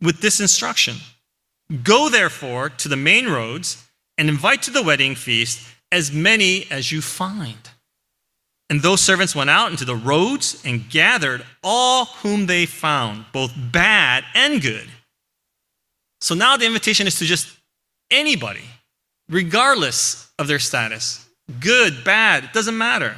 with 0.00 0.20
this 0.20 0.40
instruction 0.40 0.96
Go 1.82 2.10
therefore 2.10 2.68
to 2.68 2.88
the 2.88 2.96
main 2.96 3.26
roads 3.28 3.82
and 4.18 4.28
invite 4.28 4.62
to 4.62 4.70
the 4.70 4.82
wedding 4.82 5.14
feast 5.14 5.66
as 5.90 6.12
many 6.12 6.66
as 6.70 6.92
you 6.92 7.00
find. 7.00 7.70
And 8.68 8.82
those 8.82 9.00
servants 9.00 9.34
went 9.34 9.50
out 9.50 9.70
into 9.70 9.84
the 9.84 9.96
roads 9.96 10.62
and 10.64 10.88
gathered 10.90 11.44
all 11.62 12.06
whom 12.06 12.46
they 12.46 12.66
found, 12.66 13.24
both 13.32 13.52
bad 13.56 14.24
and 14.34 14.60
good. 14.60 14.88
So 16.22 16.36
now 16.36 16.56
the 16.56 16.66
invitation 16.66 17.08
is 17.08 17.16
to 17.18 17.24
just 17.24 17.48
anybody, 18.08 18.62
regardless 19.28 20.30
of 20.38 20.46
their 20.46 20.60
status 20.60 21.28
good, 21.58 22.04
bad, 22.04 22.44
it 22.44 22.52
doesn't 22.52 22.78
matter. 22.78 23.16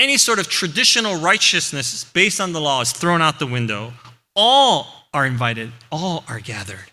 Any 0.00 0.18
sort 0.18 0.40
of 0.40 0.48
traditional 0.48 1.20
righteousness 1.20 2.04
based 2.12 2.40
on 2.40 2.52
the 2.52 2.60
law 2.60 2.80
is 2.80 2.90
thrown 2.90 3.22
out 3.22 3.38
the 3.38 3.46
window. 3.46 3.92
All 4.34 5.06
are 5.14 5.24
invited, 5.24 5.70
all 5.92 6.24
are 6.28 6.40
gathered. 6.40 6.90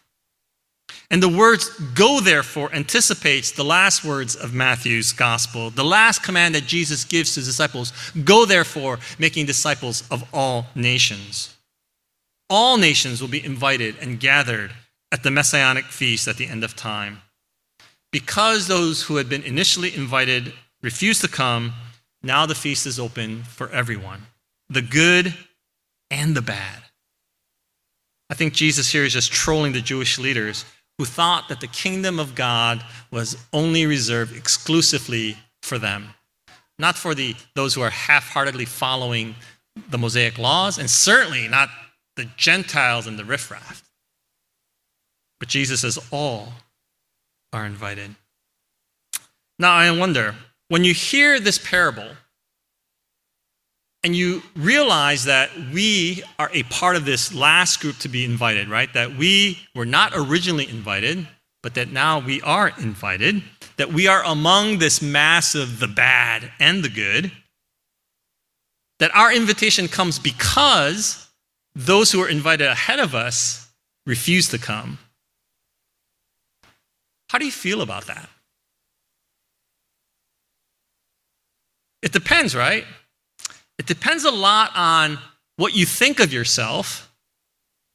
And 1.10 1.24
the 1.24 1.28
words 1.28 1.70
go 1.96 2.20
therefore 2.20 2.72
anticipates 2.72 3.52
the 3.52 3.66
last 3.66 4.06
words 4.06 4.36
of 4.36 4.54
Matthew's 4.54 5.12
gospel, 5.12 5.72
the 5.72 5.84
last 5.84 6.22
command 6.22 6.54
that 6.54 6.68
Jesus 6.68 7.04
gives 7.04 7.34
to 7.34 7.40
his 7.40 7.48
disciples 7.48 7.94
go 8.24 8.46
therefore, 8.46 9.00
making 9.18 9.48
disciples 9.48 10.04
of 10.12 10.24
all 10.32 10.68
nations. 10.76 11.56
All 12.48 12.78
nations 12.78 13.22
will 13.22 13.28
be 13.28 13.44
invited 13.44 13.96
and 14.00 14.20
gathered 14.20 14.72
at 15.12 15.24
the 15.24 15.32
messianic 15.32 15.86
feast 15.86 16.28
at 16.28 16.38
the 16.38 16.48
end 16.48 16.64
of 16.64 16.76
time. 16.76 17.22
Because 18.12 18.68
those 18.68 19.04
who 19.04 19.18
had 19.18 19.30
been 19.30 19.44
initially 19.44 19.96
invited 19.96 20.54
refused 20.82 21.22
to 21.22 21.28
come, 21.28 21.74
now 22.24 22.46
the 22.46 22.56
feast 22.56 22.86
is 22.86 23.00
open 23.00 23.44
for 23.44 23.70
everyone 23.70 24.24
the 24.72 24.82
good 24.84 25.34
and 26.12 26.36
the 26.36 26.42
bad. 26.42 26.84
I 28.30 28.36
think 28.36 28.54
Jesus 28.54 28.92
here 28.92 29.04
is 29.04 29.14
just 29.14 29.32
trolling 29.32 29.74
the 29.74 29.82
Jewish 29.82 30.20
leaders 30.20 30.64
who 31.00 31.06
thought 31.06 31.50
that 31.50 31.60
the 31.60 31.68
kingdom 31.68 32.20
of 32.20 32.36
God 32.36 32.84
was 33.10 33.36
only 33.52 33.88
reserved 33.88 34.36
exclusively 34.36 35.38
for 35.64 35.80
them, 35.80 36.10
not 36.78 36.96
for 36.96 37.16
the, 37.16 37.36
those 37.56 37.74
who 37.74 37.82
are 37.82 37.90
half 37.90 38.30
heartedly 38.30 38.66
following 38.66 39.34
the 39.90 39.98
Mosaic 39.98 40.38
laws, 40.38 40.78
and 40.78 40.90
certainly 40.90 41.48
not 41.48 41.70
the 42.16 42.26
Gentiles 42.38 43.08
and 43.08 43.18
the 43.18 43.26
riffraff. 43.26 43.89
But 45.40 45.50
Jesus 45.50 45.82
says 45.82 46.00
all 46.12 46.54
are 47.54 47.66
invited. 47.66 48.16
Now, 49.58 49.74
I 49.74 49.92
wonder 49.92 50.36
when 50.68 50.84
you 50.84 50.94
hear 50.94 51.40
this 51.40 51.58
parable, 51.58 52.10
and 54.04 54.16
you 54.16 54.42
realize 54.56 55.26
that 55.26 55.50
we 55.74 56.24
are 56.38 56.50
a 56.54 56.64
part 56.64 56.96
of 56.96 57.06
this 57.06 57.34
last 57.34 57.82
group 57.82 57.98
to 58.00 58.08
be 58.08 58.24
invited, 58.24 58.70
right? 58.70 58.94
That 58.94 59.18
we 59.18 59.60
were 59.76 59.86
not 59.86 60.14
originally 60.16 60.70
invited, 60.70 61.28
but 61.62 61.74
that 61.74 61.92
now 61.92 62.20
we 62.20 62.42
are 62.42 62.72
invited, 62.80 63.44
that 63.76 63.92
we 63.92 64.08
are 64.08 64.24
among 64.24 64.78
this 64.78 65.02
mass 65.02 65.54
of 65.54 65.80
the 65.80 65.88
bad 65.88 66.50
and 66.60 66.84
the 66.84 66.90
good, 66.90 67.32
that 69.00 69.14
our 69.16 69.34
invitation 69.34 69.88
comes 69.88 70.18
because 70.18 71.28
those 71.76 72.12
who 72.12 72.22
are 72.22 72.30
invited 72.30 72.68
ahead 72.68 73.00
of 73.00 73.14
us 73.14 73.70
refuse 74.06 74.48
to 74.50 74.58
come. 74.58 74.98
How 77.30 77.38
do 77.38 77.46
you 77.46 77.52
feel 77.52 77.82
about 77.82 78.08
that? 78.08 78.28
It 82.02 82.12
depends, 82.12 82.56
right? 82.56 82.86
It 83.78 83.86
depends 83.86 84.26
a 84.26 84.32
lot 84.32 84.72
on 84.76 85.20
what 85.58 85.76
you 85.76 85.86
think 85.86 86.20
of 86.20 86.34
yourself, 86.34 87.14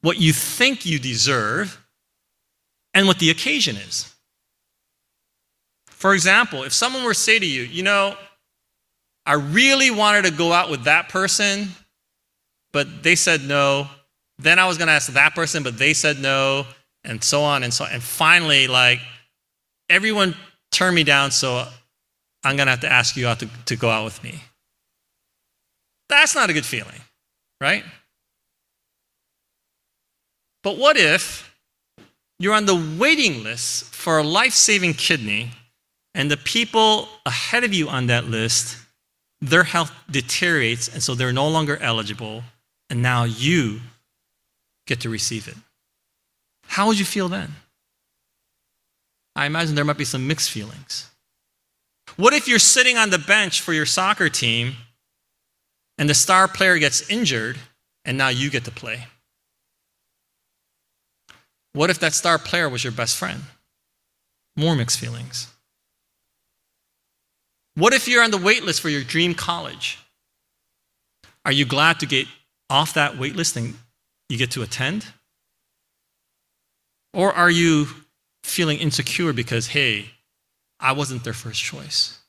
what 0.01 0.19
you 0.19 0.31
think 0.31 0.85
you 0.85 0.99
deserve, 0.99 1.83
and 2.93 3.07
what 3.07 3.19
the 3.19 3.29
occasion 3.29 3.75
is. 3.75 4.13
For 5.87 6.13
example, 6.13 6.63
if 6.63 6.71
someone 6.71 7.03
were 7.03 7.13
to 7.13 7.19
say 7.19 7.39
to 7.39 7.45
you, 7.45 7.63
you 7.63 7.83
know, 7.83 8.15
I 9.25 9.33
really 9.33 9.91
wanted 9.91 10.25
to 10.25 10.31
go 10.31 10.53
out 10.53 10.69
with 10.69 10.83
that 10.83 11.09
person, 11.09 11.69
but 12.71 13.03
they 13.03 13.15
said 13.15 13.41
no. 13.41 13.87
Then 14.37 14.59
I 14.59 14.67
was 14.67 14.77
going 14.77 14.87
to 14.87 14.93
ask 14.93 15.11
that 15.13 15.33
person, 15.33 15.63
but 15.63 15.77
they 15.77 15.93
said 15.93 16.19
no, 16.19 16.67
and 17.03 17.23
so 17.23 17.41
on 17.43 17.63
and 17.63 17.73
so 17.73 17.85
on. 17.85 17.91
And 17.91 18.03
finally, 18.03 18.67
like, 18.67 18.99
everyone 19.89 20.35
turned 20.71 20.95
me 20.95 21.03
down, 21.03 21.31
so 21.31 21.67
I'm 22.43 22.55
going 22.55 22.67
to 22.67 22.71
have 22.71 22.81
to 22.81 22.91
ask 22.91 23.15
you 23.15 23.27
out 23.27 23.39
to, 23.39 23.49
to 23.65 23.75
go 23.75 23.89
out 23.89 24.05
with 24.05 24.23
me. 24.23 24.41
That's 26.09 26.35
not 26.35 26.49
a 26.49 26.53
good 26.53 26.65
feeling, 26.65 27.01
right? 27.59 27.83
But 30.63 30.77
what 30.77 30.97
if 30.97 31.55
you're 32.39 32.53
on 32.53 32.65
the 32.65 32.97
waiting 32.99 33.43
list 33.43 33.85
for 33.85 34.17
a 34.17 34.23
life 34.23 34.53
saving 34.53 34.93
kidney, 34.93 35.51
and 36.13 36.31
the 36.31 36.37
people 36.37 37.09
ahead 37.25 37.63
of 37.63 37.73
you 37.73 37.89
on 37.89 38.07
that 38.07 38.25
list, 38.25 38.77
their 39.41 39.63
health 39.63 39.91
deteriorates, 40.09 40.87
and 40.87 41.03
so 41.03 41.13
they're 41.13 41.33
no 41.33 41.47
longer 41.47 41.77
eligible, 41.77 42.43
and 42.89 43.01
now 43.01 43.23
you 43.25 43.81
get 44.87 45.01
to 45.01 45.09
receive 45.09 45.47
it? 45.47 45.55
How 46.67 46.87
would 46.87 46.99
you 46.99 47.05
feel 47.05 47.27
then? 47.29 47.55
I 49.35 49.45
imagine 49.45 49.75
there 49.75 49.85
might 49.85 49.97
be 49.97 50.05
some 50.05 50.27
mixed 50.27 50.49
feelings. 50.49 51.09
What 52.15 52.33
if 52.33 52.47
you're 52.47 52.59
sitting 52.59 52.97
on 52.97 53.09
the 53.09 53.19
bench 53.19 53.61
for 53.61 53.73
your 53.73 53.85
soccer 53.85 54.29
team 54.29 54.75
and 55.97 56.09
the 56.09 56.13
star 56.13 56.47
player 56.47 56.77
gets 56.77 57.09
injured, 57.09 57.57
and 58.05 58.17
now 58.17 58.29
you 58.29 58.49
get 58.49 58.65
to 58.65 58.71
play? 58.71 59.07
What 61.73 61.89
if 61.89 61.99
that 61.99 62.13
star 62.13 62.37
player 62.37 62.69
was 62.69 62.83
your 62.83 62.93
best 62.93 63.17
friend? 63.17 63.43
More 64.55 64.75
mixed 64.75 64.99
feelings. 64.99 65.47
What 67.75 67.93
if 67.93 68.07
you're 68.07 68.23
on 68.23 68.31
the 68.31 68.37
wait 68.37 68.63
list 68.63 68.79
for 68.79 68.87
your 68.87 69.03
dream 69.03 69.33
college? 69.33 69.99
Are 71.43 71.51
you 71.51 71.65
glad 71.65 71.99
to 71.99 72.05
get 72.05 72.27
off 72.69 72.93
that 72.93 73.17
wait 73.17 73.35
list 73.35 73.57
and 73.57 73.73
you 74.29 74.37
get 74.37 74.51
to 74.51 74.63
attend? 74.63 75.05
Or 77.13 77.33
are 77.33 77.51
you 77.51 77.87
feeling 78.45 78.79
insecure 78.79 79.33
because, 79.33 79.67
hey, 79.67 80.11
I 80.79 80.91
wasn't 80.93 81.23
their 81.23 81.33
first 81.33 81.61
choice? 81.61 82.19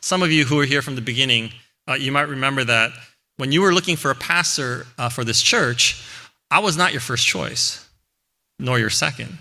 Some 0.00 0.22
of 0.22 0.30
you 0.30 0.44
who 0.44 0.60
are 0.60 0.64
here 0.64 0.82
from 0.82 0.94
the 0.94 1.00
beginning, 1.02 1.50
uh, 1.88 1.94
you 1.94 2.12
might 2.12 2.28
remember 2.28 2.64
that 2.64 2.92
when 3.38 3.52
you 3.52 3.62
were 3.62 3.72
looking 3.72 3.96
for 3.96 4.10
a 4.10 4.14
pastor 4.14 4.86
uh, 4.98 5.08
for 5.08 5.24
this 5.24 5.42
church, 5.42 6.04
I 6.50 6.60
was 6.60 6.76
not 6.76 6.92
your 6.92 7.00
first 7.00 7.26
choice. 7.26 7.82
nor 8.58 8.78
your 8.78 8.90
second. 8.90 9.38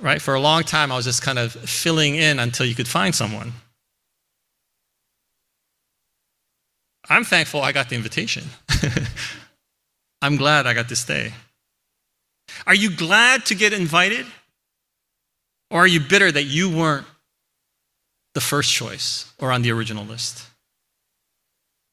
Right? 0.00 0.20
For 0.20 0.34
a 0.34 0.40
long 0.40 0.62
time, 0.64 0.90
I 0.92 0.96
was 0.96 1.04
just 1.04 1.22
kind 1.22 1.38
of 1.38 1.52
filling 1.52 2.14
in 2.14 2.38
until 2.38 2.66
you 2.66 2.74
could 2.74 2.88
find 2.88 3.14
someone. 3.14 3.52
I'm 7.08 7.24
thankful 7.24 7.62
I 7.62 7.72
got 7.72 7.88
the 7.90 7.96
invitation. 7.96 8.44
I'm 10.22 10.36
glad 10.36 10.66
I 10.66 10.74
got 10.74 10.88
to 10.88 10.96
stay. 10.96 11.34
Are 12.66 12.74
you 12.74 12.90
glad 12.90 13.46
to 13.46 13.54
get 13.54 13.72
invited? 13.72 14.26
Or 15.70 15.80
are 15.80 15.86
you 15.86 16.00
bitter 16.00 16.30
that 16.30 16.44
you 16.44 16.74
weren't 16.74 17.06
the 18.34 18.40
first 18.40 18.72
choice 18.72 19.32
or 19.38 19.50
on 19.50 19.62
the 19.62 19.72
original 19.72 20.04
list? 20.04 20.46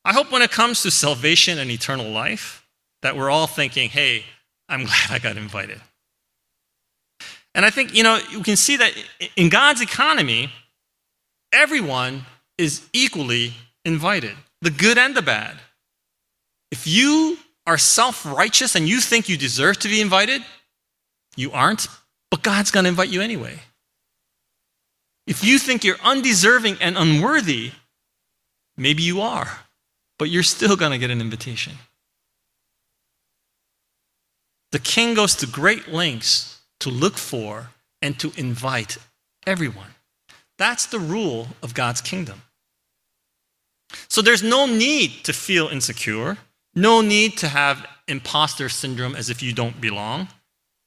I 0.04 0.14
hope 0.14 0.32
when 0.32 0.42
it 0.42 0.52
comes 0.52 0.82
to 0.84 0.92
salvation 0.92 1.60
and 1.60 1.70
eternal 1.70 2.10
life, 2.10 2.66
that 3.02 3.16
we're 3.16 3.30
all 3.30 3.48
thinking, 3.48 3.90
hey, 3.90 4.26
I'm 4.70 4.84
glad 4.86 5.12
I 5.12 5.20
got 5.20 5.38
invited. 5.38 5.82
And 7.54 7.66
I 7.66 7.70
think, 7.70 7.94
you 7.96 8.04
know, 8.04 8.20
you 8.32 8.42
can 8.44 8.56
see 8.56 8.78
that 8.78 8.94
in 9.36 9.50
God's 9.50 9.82
economy, 9.82 10.52
everyone 11.52 12.26
is 12.58 12.88
equally 12.94 13.54
invited 13.84 14.36
the 14.62 14.70
good 14.70 14.98
and 14.98 15.16
the 15.16 15.22
bad. 15.22 15.58
If 16.72 16.88
you 16.88 17.38
are 17.68 17.78
self 17.78 18.26
righteous 18.26 18.76
and 18.76 18.88
you 18.88 19.02
think 19.02 19.28
you 19.28 19.38
deserve 19.38 19.80
to 19.80 19.90
be 19.90 20.00
invited, 20.02 20.44
you 21.42 21.52
aren't, 21.52 21.88
but 22.30 22.44
God's 22.44 22.72
going 22.72 22.86
to 22.86 22.90
invite 22.90 23.10
you 23.10 23.22
anyway. 23.22 23.60
If 25.28 25.44
you 25.44 25.60
think 25.60 25.84
you're 25.84 26.00
undeserving 26.04 26.78
and 26.82 26.98
unworthy, 26.98 27.72
maybe 28.78 29.04
you 29.04 29.22
are, 29.22 29.60
but 30.18 30.30
you're 30.30 30.44
still 30.44 30.76
going 30.76 30.92
to 30.92 30.98
get 30.98 31.12
an 31.12 31.22
invitation. 31.22 31.74
The 34.72 34.80
king 34.80 35.14
goes 35.14 35.36
to 35.36 35.48
great 35.48 35.90
lengths 35.90 36.62
to 36.80 36.90
look 36.90 37.18
for 37.18 37.70
and 38.02 38.18
to 38.20 38.32
invite 38.38 38.98
everyone. 39.46 39.96
That's 40.58 40.86
the 40.86 41.00
rule 41.00 41.48
of 41.62 41.74
God's 41.74 42.02
kingdom. 42.02 42.42
So 44.08 44.22
there's 44.22 44.44
no 44.44 44.66
need 44.66 45.24
to 45.26 45.34
feel 45.34 45.68
insecure, 45.68 46.38
no 46.74 47.02
need 47.02 47.38
to 47.40 47.48
have 47.48 47.86
imposter 48.08 48.70
syndrome 48.70 49.16
as 49.16 49.30
if 49.30 49.44
you 49.44 49.54
don't 49.54 49.82
belong, 49.82 50.30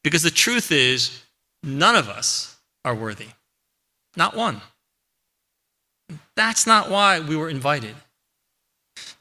because 0.04 0.22
the 0.22 0.30
truth 0.30 0.70
is, 0.70 1.22
none 1.64 1.96
of 1.96 2.08
us 2.08 2.56
are 2.84 2.94
worthy. 2.94 3.28
Not 4.16 4.36
one. 4.36 4.60
That's 6.36 6.66
not 6.66 6.90
why 6.90 7.18
we 7.18 7.36
were 7.36 7.48
invited. 7.48 7.96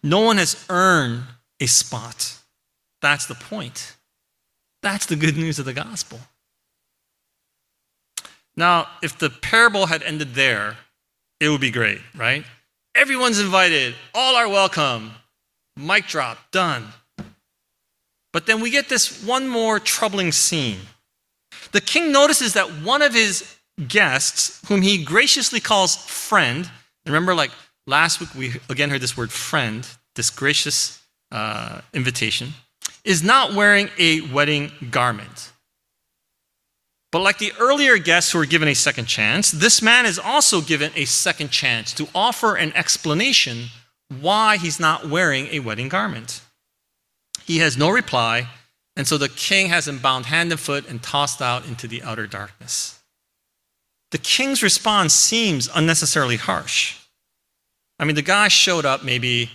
No 0.04 0.20
one 0.20 0.38
has 0.38 0.64
earned 0.70 1.24
a 1.60 1.66
spot. 1.66 2.38
That's 3.02 3.26
the 3.26 3.36
point. 3.36 3.96
That's 4.84 5.06
the 5.06 5.16
good 5.16 5.38
news 5.38 5.58
of 5.58 5.66
the 5.66 5.74
gospel. 5.74 6.20
Now, 8.56 8.88
if 9.02 9.18
the 9.18 9.30
parable 9.30 9.88
had 9.88 10.04
ended 10.04 10.36
there, 10.36 10.78
it 11.40 11.50
would 11.50 11.62
be 11.62 11.72
great, 11.72 12.02
right? 12.14 12.46
Everyone's 12.94 13.40
invited, 13.40 13.96
all 14.14 14.36
are 14.36 14.48
welcome. 14.48 15.12
Mic 15.76 16.06
drop, 16.06 16.38
done. 16.52 16.86
But 18.34 18.48
then 18.48 18.60
we 18.60 18.72
get 18.72 18.90
this 18.90 19.24
one 19.24 19.48
more 19.48 19.80
troubling 19.80 20.32
scene. 20.32 20.80
The 21.72 21.82
king 21.82 22.12
notices 22.12 22.54
that 22.54 22.68
one 22.84 23.02
of 23.02 23.14
his 23.14 23.56
guests, 23.88 24.60
whom 24.68 24.82
he 24.82 25.04
graciously 25.04 25.60
calls 25.60 25.96
friend, 25.96 26.70
remember, 27.06 27.34
like 27.34 27.52
last 27.88 28.20
week, 28.20 28.34
we 28.36 28.54
again 28.70 28.90
heard 28.90 29.02
this 29.02 29.16
word 29.16 29.32
friend, 29.32 29.88
this 30.16 30.30
gracious 30.30 31.02
uh, 31.32 31.82
invitation, 31.94 32.54
is 33.06 33.24
not 33.24 33.54
wearing 33.54 33.90
a 33.98 34.22
wedding 34.22 34.72
garment. 34.90 35.52
But 37.12 37.20
like 37.20 37.38
the 37.38 37.54
earlier 37.60 38.00
guests 38.00 38.32
who 38.32 38.40
were 38.40 38.48
given 38.48 38.68
a 38.68 38.74
second 38.74 39.06
chance, 39.06 39.52
this 39.52 39.84
man 39.84 40.08
is 40.08 40.18
also 40.18 40.62
given 40.62 40.92
a 40.96 41.06
second 41.06 41.52
chance 41.52 41.94
to 41.94 42.08
offer 42.16 42.56
an 42.56 42.74
explanation 42.74 43.68
why 44.22 44.58
he's 44.58 44.80
not 44.80 45.08
wearing 45.08 45.48
a 45.52 45.60
wedding 45.60 45.90
garment. 45.90 46.42
He 47.46 47.60
has 47.60 47.78
no 47.78 47.90
reply, 47.90 48.48
and 48.96 49.08
so 49.08 49.18
the 49.18 49.30
king 49.30 49.68
has 49.70 49.88
him 49.88 50.00
bound 50.00 50.28
hand 50.28 50.52
and 50.52 50.60
foot 50.60 50.88
and 50.88 51.02
tossed 51.02 51.42
out 51.42 51.68
into 51.68 51.88
the 51.88 52.04
outer 52.04 52.28
darkness. 52.28 53.00
The 54.12 54.18
king's 54.20 54.62
response 54.62 55.14
seems 55.14 55.70
unnecessarily 55.74 56.38
harsh. 56.38 56.98
I 58.00 58.06
mean, 58.06 58.16
the 58.16 58.22
guy 58.22 58.48
showed 58.48 58.86
up 58.86 59.04
maybe, 59.04 59.50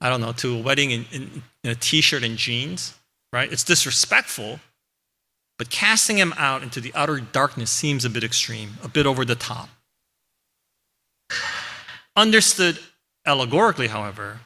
I 0.00 0.08
don't 0.08 0.20
know, 0.20 0.32
to 0.32 0.56
a 0.56 0.62
wedding 0.62 0.92
in, 0.92 1.06
in, 1.12 1.42
in 1.64 1.70
a 1.70 1.74
t 1.74 2.00
shirt 2.00 2.22
and 2.22 2.36
jeans, 2.36 2.94
right? 3.32 3.50
It's 3.52 3.64
disrespectful, 3.64 4.60
but 5.58 5.70
casting 5.70 6.18
him 6.18 6.34
out 6.36 6.62
into 6.62 6.80
the 6.80 6.92
utter 6.94 7.20
darkness 7.20 7.70
seems 7.70 8.04
a 8.04 8.10
bit 8.10 8.22
extreme, 8.22 8.74
a 8.84 8.88
bit 8.88 9.06
over 9.06 9.24
the 9.24 9.34
top. 9.34 9.68
Understood 12.14 12.78
allegorically, 13.26 13.88
however, 13.88 14.40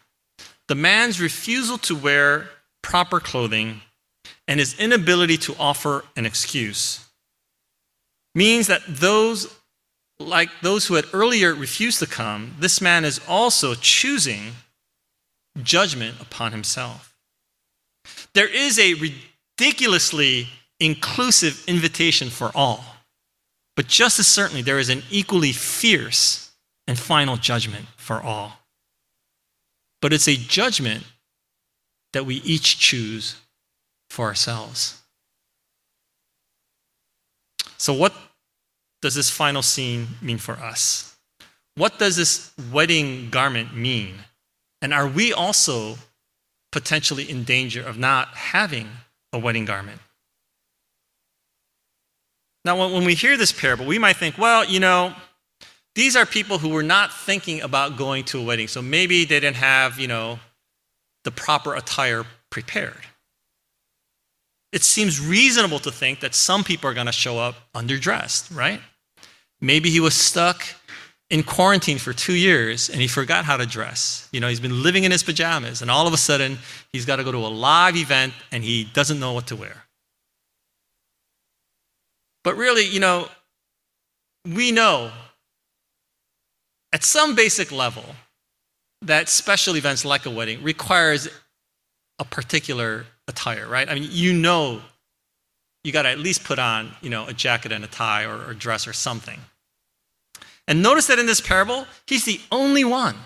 the 0.69 0.75
man's 0.75 1.21
refusal 1.21 1.79
to 1.79 1.95
wear 1.95 2.49
proper 2.83 3.21
clothing 3.21 3.83
and 4.49 4.61
his 4.61 4.79
inability 4.79 5.37
to 5.37 5.55
offer 5.59 6.05
an 6.17 6.27
excuse 6.27 7.07
means 8.35 8.67
that 8.67 8.83
those 8.87 9.55
like 10.19 10.51
those 10.61 10.87
who 10.87 10.95
had 10.95 11.07
earlier 11.13 11.55
refused 11.55 11.99
to 11.99 12.07
come 12.07 12.55
this 12.59 12.81
man 12.81 13.05
is 13.05 13.21
also 13.27 13.75
choosing 13.75 14.53
judgment 15.63 16.21
upon 16.21 16.53
himself 16.53 17.11
there 18.35 18.49
is 18.49 18.79
a 18.79 18.95
ridiculously 18.95 20.49
inclusive 20.79 21.63
invitation 21.67 22.31
for 22.31 22.51
all. 22.55 22.85
But 23.77 23.87
just 23.87 24.19
as 24.19 24.27
certainly, 24.27 24.63
there 24.63 24.79
is 24.79 24.89
an 24.89 25.03
equally 25.11 25.53
fierce 25.53 26.53
and 26.87 26.99
final 26.99 27.37
judgment 27.37 27.87
for 27.97 28.21
all. 28.21 28.59
But 30.03 30.13
it's 30.13 30.29
a 30.29 30.35
judgment 30.37 31.05
that 32.13 32.27
we 32.27 32.37
each 32.37 32.79
choose 32.79 33.37
for 34.09 34.27
ourselves. 34.27 35.01
So, 37.77 37.95
what 37.95 38.13
does 39.01 39.15
this 39.15 39.31
final 39.31 39.63
scene 39.63 40.09
mean 40.21 40.39
for 40.39 40.55
us? 40.55 41.17
What 41.77 41.99
does 41.99 42.17
this 42.17 42.53
wedding 42.71 43.31
garment 43.31 43.75
mean? 43.75 44.17
And 44.83 44.93
are 44.93 45.07
we 45.07 45.33
also 45.33 45.97
potentially 46.73 47.29
in 47.29 47.45
danger 47.45 47.83
of 47.83 47.99
not 47.99 48.29
having 48.29 48.89
a 49.33 49.39
wedding 49.39 49.65
garment? 49.65 50.01
Now, 52.65 52.93
when 52.93 53.05
we 53.05 53.15
hear 53.15 53.39
this 53.39 53.53
parable, 53.53 53.87
we 53.87 53.99
might 53.99 54.17
think, 54.17 54.37
well, 54.37 54.65
you 54.67 54.81
know, 54.81 55.15
these 55.95 56.15
are 56.15 56.27
people 56.27 56.59
who 56.59 56.69
were 56.69 56.83
not 56.83 57.13
thinking 57.13 57.63
about 57.63 57.97
going 57.97 58.25
to 58.25 58.41
a 58.41 58.43
wedding. 58.43 58.69
So 58.69 58.83
maybe 58.83 59.25
they 59.25 59.41
didn't 59.41 59.57
have, 59.57 59.99
you 59.99 60.09
know, 60.09 60.39
the 61.25 61.31
proper 61.31 61.75
attire 61.75 62.25
prepared. 62.51 63.07
It 64.73 64.83
seems 64.83 65.21
reasonable 65.21 65.81
to 65.81 65.91
think 65.91 66.21
that 66.21 66.35
some 66.35 66.63
people 66.63 66.89
are 66.89 66.95
going 66.95 67.07
to 67.07 67.13
show 67.13 67.39
up 67.39 67.57
underdressed, 67.75 68.55
right? 68.57 68.81
Maybe 69.61 69.91
he 69.91 70.01
was 70.01 70.15
stuck 70.15 70.65
in 71.29 71.43
quarantine 71.43 71.99
for 71.99 72.13
two 72.13 72.35
years 72.35 72.89
and 72.89 73.01
he 73.01 73.07
forgot 73.07 73.45
how 73.45 73.57
to 73.57 73.67
dress. 73.67 74.29
You 74.33 74.41
know, 74.41 74.49
he's 74.49 74.61
been 74.61 74.83
living 74.83 75.05
in 75.05 75.11
his 75.11 75.23
pajamas 75.23 75.83
and 75.83 75.91
all 75.91 76.07
of 76.07 76.13
a 76.13 76.17
sudden 76.17 76.59
he's 76.93 77.05
got 77.05 77.17
to 77.17 77.25
go 77.25 77.33
to 77.33 77.39
a 77.39 77.49
live 77.49 77.97
event 77.97 78.33
and 78.53 78.65
he 78.65 78.85
doesn't 78.85 79.21
know 79.21 79.33
what 79.33 79.47
to 79.49 79.57
wear. 79.57 79.85
But 82.43 82.57
really, 82.57 82.87
you 82.87 83.01
know, 83.01 83.29
we 84.45 84.73
know 84.73 85.11
at 86.93 87.05
some 87.05 87.35
basic 87.35 87.71
level 87.71 88.05
that 89.03 89.29
special 89.29 89.77
events 89.77 90.05
like 90.05 90.27
a 90.27 90.31
wedding 90.31 90.63
requires 90.63 91.29
a 92.19 92.25
particular 92.25 93.07
attire, 93.29 93.67
right? 93.67 93.89
I 93.89 93.95
mean, 93.95 94.09
you 94.11 94.33
know 94.33 94.83
you 95.85 95.93
got 95.93 96.03
to 96.03 96.11
at 96.11 96.19
least 96.19 96.45
put 96.45 96.59
on, 96.59 96.93
you 97.01 97.09
know, 97.09 97.27
a 97.27 97.33
jacket 97.33 97.73
and 97.73 97.83
a 97.85 97.87
tie 97.87 98.25
or, 98.25 98.51
or 98.51 98.55
dress 98.55 98.87
or 98.87 98.93
something. 98.93 99.41
And 100.69 100.83
notice 100.83 101.07
that 101.07 101.19
in 101.19 101.27
this 101.27 101.41
parable, 101.41 101.87
he's 102.07 102.25
the 102.25 102.41
only 102.53 102.85
one 102.85 103.17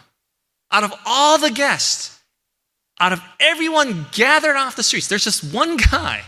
out 0.75 0.83
of 0.83 0.93
all 1.07 1.39
the 1.39 1.51
guests, 1.51 2.21
out 2.99 3.13
of 3.13 3.23
everyone 3.39 4.07
gathered 4.13 4.57
off 4.57 4.77
the 4.77 4.83
streets, 4.83 5.07
there's 5.07 5.25
just 5.25 5.55
one 5.55 5.77
guy. 5.77 6.23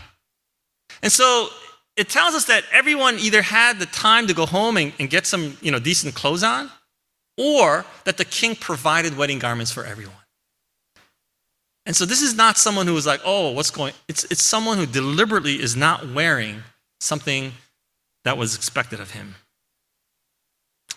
And 1.03 1.11
so 1.11 1.49
it 1.97 2.09
tells 2.09 2.33
us 2.33 2.45
that 2.45 2.63
everyone 2.71 3.17
either 3.19 3.41
had 3.41 3.77
the 3.77 3.85
time 3.87 4.27
to 4.27 4.33
go 4.33 4.45
home 4.45 4.77
and, 4.77 4.93
and 4.99 5.09
get 5.09 5.25
some 5.25 5.57
you 5.61 5.71
know, 5.71 5.79
decent 5.79 6.15
clothes 6.15 6.43
on, 6.43 6.71
or 7.37 7.85
that 8.03 8.17
the 8.17 8.25
king 8.25 8.55
provided 8.55 9.17
wedding 9.17 9.39
garments 9.39 9.71
for 9.71 9.85
everyone. 9.85 10.15
And 11.85 11.95
so 11.95 12.05
this 12.05 12.21
is 12.21 12.35
not 12.35 12.57
someone 12.57 12.85
who 12.85 12.97
is 12.97 13.05
like, 13.05 13.21
oh, 13.23 13.51
what's 13.51 13.71
going 13.71 13.93
it's 14.07 14.25
it's 14.25 14.43
someone 14.43 14.77
who 14.77 14.85
deliberately 14.85 15.61
is 15.61 15.75
not 15.75 16.09
wearing 16.11 16.63
something 16.99 17.53
that 18.25 18.37
was 18.37 18.55
expected 18.55 18.99
of 18.99 19.11
him. 19.11 19.35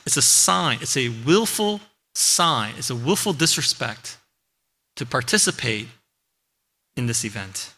It's 0.04 0.16
a 0.16 0.22
sign, 0.22 0.78
it's 0.80 0.96
a 0.96 1.10
willful 1.24 1.80
sign, 2.14 2.74
it's 2.76 2.90
a 2.90 2.96
willful 2.96 3.32
disrespect 3.32 4.18
to 4.96 5.06
participate 5.06 5.86
in 6.96 7.06
this 7.06 7.24
event. 7.24 7.74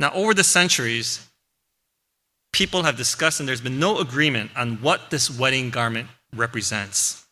Now, 0.00 0.12
over 0.12 0.34
the 0.34 0.44
centuries, 0.44 1.26
people 2.52 2.82
have 2.82 2.96
discussed, 2.96 3.38
and 3.38 3.48
there's 3.48 3.60
been 3.60 3.78
no 3.78 3.98
agreement 3.98 4.50
on 4.56 4.76
what 4.76 5.10
this 5.10 5.30
wedding 5.30 5.70
garment 5.70 6.08
represents. 6.34 7.26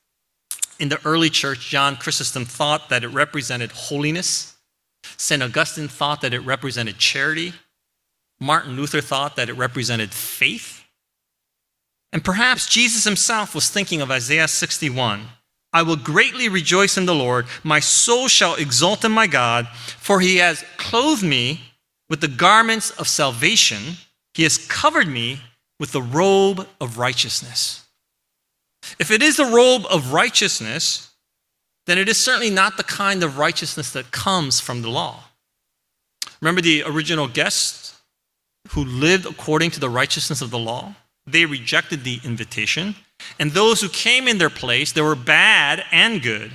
In 0.78 0.88
the 0.88 1.00
early 1.04 1.30
church, 1.30 1.68
John 1.68 1.96
Chrysostom 1.96 2.44
thought 2.44 2.88
that 2.88 3.04
it 3.04 3.08
represented 3.08 3.72
holiness. 3.72 4.56
St. 5.16 5.42
Augustine 5.42 5.88
thought 5.88 6.20
that 6.20 6.34
it 6.34 6.40
represented 6.40 6.98
charity. 6.98 7.52
Martin 8.40 8.76
Luther 8.76 9.00
thought 9.00 9.36
that 9.36 9.48
it 9.48 9.54
represented 9.54 10.12
faith. 10.12 10.84
And 12.12 12.24
perhaps 12.24 12.68
Jesus 12.68 13.04
himself 13.04 13.54
was 13.54 13.68
thinking 13.68 14.00
of 14.00 14.10
Isaiah 14.10 14.48
61 14.48 15.28
I 15.70 15.82
will 15.82 15.96
greatly 15.96 16.48
rejoice 16.48 16.96
in 16.96 17.04
the 17.04 17.14
Lord. 17.14 17.46
My 17.62 17.78
soul 17.78 18.28
shall 18.28 18.54
exult 18.54 19.04
in 19.04 19.12
my 19.12 19.26
God, 19.26 19.68
for 19.98 20.18
he 20.18 20.36
has 20.38 20.64
clothed 20.78 21.22
me 21.22 21.60
with 22.08 22.22
the 22.22 22.28
garments 22.28 22.90
of 22.92 23.06
salvation. 23.06 23.98
He 24.32 24.44
has 24.44 24.56
covered 24.56 25.08
me 25.08 25.40
with 25.78 25.92
the 25.92 26.00
robe 26.00 26.66
of 26.80 26.96
righteousness. 26.96 27.84
If 28.98 29.10
it 29.10 29.22
is 29.22 29.36
the 29.36 29.44
robe 29.44 29.84
of 29.90 30.12
righteousness, 30.12 31.10
then 31.86 31.98
it 31.98 32.08
is 32.08 32.18
certainly 32.18 32.50
not 32.50 32.76
the 32.76 32.84
kind 32.84 33.22
of 33.22 33.38
righteousness 33.38 33.92
that 33.92 34.10
comes 34.10 34.60
from 34.60 34.82
the 34.82 34.90
law. 34.90 35.24
Remember 36.40 36.60
the 36.60 36.82
original 36.84 37.28
guests 37.28 38.00
who 38.68 38.84
lived 38.84 39.26
according 39.26 39.70
to 39.72 39.80
the 39.80 39.90
righteousness 39.90 40.42
of 40.42 40.50
the 40.50 40.58
law? 40.58 40.94
They 41.26 41.44
rejected 41.44 42.04
the 42.04 42.20
invitation. 42.24 42.94
And 43.38 43.50
those 43.50 43.80
who 43.80 43.88
came 43.88 44.28
in 44.28 44.38
their 44.38 44.50
place, 44.50 44.92
they 44.92 45.00
were 45.00 45.16
bad 45.16 45.84
and 45.90 46.22
good. 46.22 46.52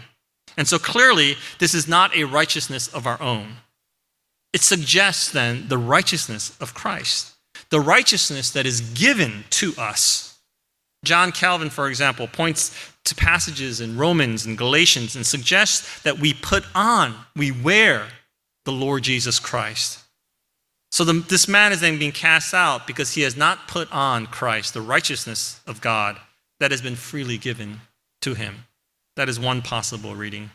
And 0.57 0.67
so 0.67 0.77
clearly, 0.77 1.35
this 1.59 1.73
is 1.73 1.87
not 1.87 2.15
a 2.15 2.23
righteousness 2.25 2.87
of 2.93 3.07
our 3.07 3.21
own. 3.21 3.57
It 4.53 4.61
suggests 4.61 5.31
then 5.31 5.67
the 5.67 5.77
righteousness 5.77 6.55
of 6.61 6.73
Christ, 6.73 7.33
the 7.69 7.79
righteousness 7.79 8.51
that 8.51 8.67
is 8.67 8.81
given 8.81 9.45
to 9.51 9.73
us. 9.77 10.32
John 11.03 11.31
Calvin, 11.31 11.69
for 11.69 11.87
example, 11.87 12.27
points 12.27 12.91
to 13.03 13.15
passages 13.15 13.81
in 13.81 13.97
Romans 13.97 14.45
and 14.45 14.57
Galatians 14.57 15.15
and 15.15 15.25
suggests 15.25 16.01
that 16.03 16.19
we 16.19 16.33
put 16.33 16.63
on, 16.73 17.13
we 17.35 17.51
wear 17.51 18.07
the 18.65 18.71
Lord 18.71 19.03
Jesus 19.03 19.39
Christ. 19.39 19.99
So 20.91 21.03
the, 21.03 21.13
this 21.13 21.47
man 21.47 21.71
is 21.71 21.81
then 21.81 21.99
being 21.99 22.11
cast 22.11 22.53
out 22.53 22.87
because 22.87 23.13
he 23.13 23.21
has 23.21 23.35
not 23.35 23.67
put 23.67 23.91
on 23.91 24.27
Christ, 24.27 24.73
the 24.73 24.81
righteousness 24.81 25.59
of 25.67 25.81
God 25.81 26.17
that 26.59 26.71
has 26.71 26.81
been 26.81 26.95
freely 26.95 27.37
given 27.37 27.81
to 28.21 28.35
him. 28.35 28.65
That 29.15 29.27
is 29.27 29.39
one 29.39 29.61
possible 29.61 30.15
reading. 30.15 30.51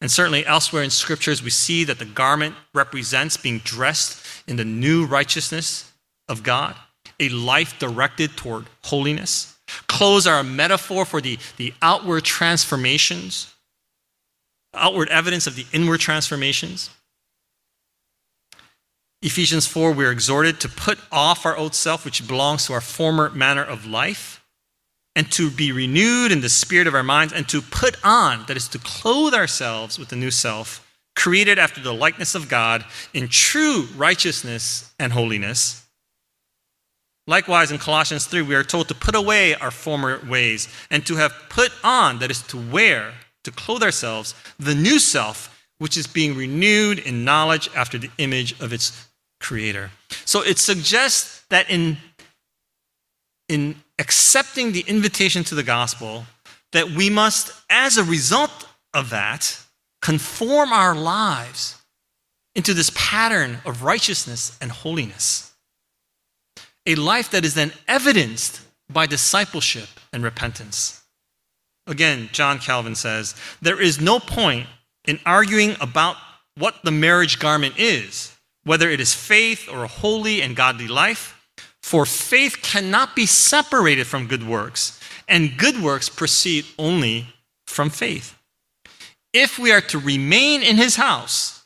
And 0.00 0.10
certainly 0.10 0.44
elsewhere 0.44 0.82
in 0.82 0.90
scriptures, 0.90 1.42
we 1.42 1.50
see 1.50 1.84
that 1.84 1.98
the 1.98 2.04
garment 2.04 2.56
represents 2.74 3.36
being 3.36 3.58
dressed 3.58 4.26
in 4.48 4.56
the 4.56 4.64
new 4.64 5.06
righteousness 5.06 5.92
of 6.28 6.42
God, 6.42 6.74
a 7.20 7.28
life 7.28 7.78
directed 7.78 8.36
toward 8.36 8.66
holiness. 8.82 9.56
Clothes 9.86 10.26
are 10.26 10.38
a 10.38 10.44
metaphor 10.44 11.04
for 11.04 11.20
the, 11.20 11.38
the 11.56 11.74
outward 11.82 12.24
transformations, 12.24 13.54
outward 14.74 15.08
evidence 15.08 15.46
of 15.46 15.56
the 15.56 15.66
inward 15.72 16.00
transformations. 16.00 16.90
Ephesians 19.22 19.68
4, 19.68 19.92
we're 19.92 20.10
exhorted 20.10 20.58
to 20.60 20.68
put 20.68 20.98
off 21.12 21.46
our 21.46 21.56
old 21.56 21.74
self, 21.74 22.04
which 22.04 22.26
belongs 22.26 22.66
to 22.66 22.72
our 22.72 22.80
former 22.80 23.30
manner 23.30 23.62
of 23.62 23.86
life, 23.86 24.44
and 25.14 25.30
to 25.30 25.48
be 25.48 25.70
renewed 25.70 26.32
in 26.32 26.40
the 26.40 26.48
spirit 26.48 26.88
of 26.88 26.94
our 26.94 27.04
minds, 27.04 27.32
and 27.32 27.48
to 27.48 27.62
put 27.62 27.96
on, 28.02 28.44
that 28.48 28.56
is, 28.56 28.66
to 28.68 28.78
clothe 28.78 29.32
ourselves 29.32 29.96
with 29.96 30.08
the 30.08 30.16
new 30.16 30.32
self, 30.32 30.88
created 31.14 31.58
after 31.58 31.80
the 31.80 31.94
likeness 31.94 32.34
of 32.34 32.48
God 32.48 32.84
in 33.14 33.28
true 33.28 33.86
righteousness 33.96 34.92
and 34.98 35.12
holiness. 35.12 35.81
Likewise, 37.26 37.70
in 37.70 37.78
Colossians 37.78 38.26
3, 38.26 38.42
we 38.42 38.54
are 38.54 38.64
told 38.64 38.88
to 38.88 38.94
put 38.94 39.14
away 39.14 39.54
our 39.54 39.70
former 39.70 40.20
ways 40.28 40.68
and 40.90 41.06
to 41.06 41.16
have 41.16 41.32
put 41.48 41.72
on, 41.84 42.18
that 42.18 42.30
is, 42.30 42.42
to 42.42 42.56
wear, 42.56 43.12
to 43.44 43.52
clothe 43.52 43.82
ourselves, 43.82 44.34
the 44.58 44.74
new 44.74 44.98
self, 44.98 45.64
which 45.78 45.96
is 45.96 46.06
being 46.06 46.36
renewed 46.36 46.98
in 46.98 47.24
knowledge 47.24 47.68
after 47.76 47.96
the 47.96 48.10
image 48.18 48.60
of 48.60 48.72
its 48.72 49.08
creator. 49.40 49.90
So 50.24 50.42
it 50.42 50.58
suggests 50.58 51.44
that 51.50 51.70
in, 51.70 51.96
in 53.48 53.76
accepting 53.98 54.72
the 54.72 54.84
invitation 54.86 55.44
to 55.44 55.54
the 55.54 55.62
gospel, 55.62 56.26
that 56.72 56.90
we 56.90 57.08
must, 57.08 57.52
as 57.70 57.98
a 57.98 58.04
result 58.04 58.68
of 58.94 59.10
that, 59.10 59.60
conform 60.00 60.72
our 60.72 60.94
lives 60.94 61.80
into 62.54 62.74
this 62.74 62.90
pattern 62.94 63.58
of 63.64 63.84
righteousness 63.84 64.56
and 64.60 64.70
holiness. 64.70 65.51
A 66.86 66.94
life 66.94 67.30
that 67.30 67.44
is 67.44 67.54
then 67.54 67.72
evidenced 67.86 68.60
by 68.90 69.06
discipleship 69.06 69.88
and 70.12 70.22
repentance. 70.22 71.02
Again, 71.86 72.28
John 72.32 72.58
Calvin 72.58 72.94
says, 72.94 73.34
there 73.60 73.80
is 73.80 74.00
no 74.00 74.18
point 74.18 74.66
in 75.06 75.18
arguing 75.26 75.76
about 75.80 76.16
what 76.56 76.76
the 76.84 76.90
marriage 76.90 77.38
garment 77.38 77.74
is 77.78 78.32
whether 78.64 78.88
it 78.88 79.00
is 79.00 79.14
faith 79.14 79.68
or 79.68 79.84
a 79.84 79.88
holy 79.88 80.40
and 80.40 80.56
godly 80.56 80.88
life. 80.88 81.38
For 81.82 82.06
faith 82.06 82.58
cannot 82.62 83.16
be 83.16 83.26
separated 83.26 84.06
from 84.06 84.28
good 84.28 84.46
works, 84.46 85.00
and 85.28 85.56
good 85.58 85.82
works 85.82 86.08
proceed 86.08 86.64
only 86.78 87.26
from 87.66 87.90
faith. 87.90 88.38
If 89.32 89.58
we 89.58 89.72
are 89.72 89.80
to 89.80 89.98
remain 89.98 90.62
in 90.62 90.76
his 90.76 90.96
house, 90.96 91.64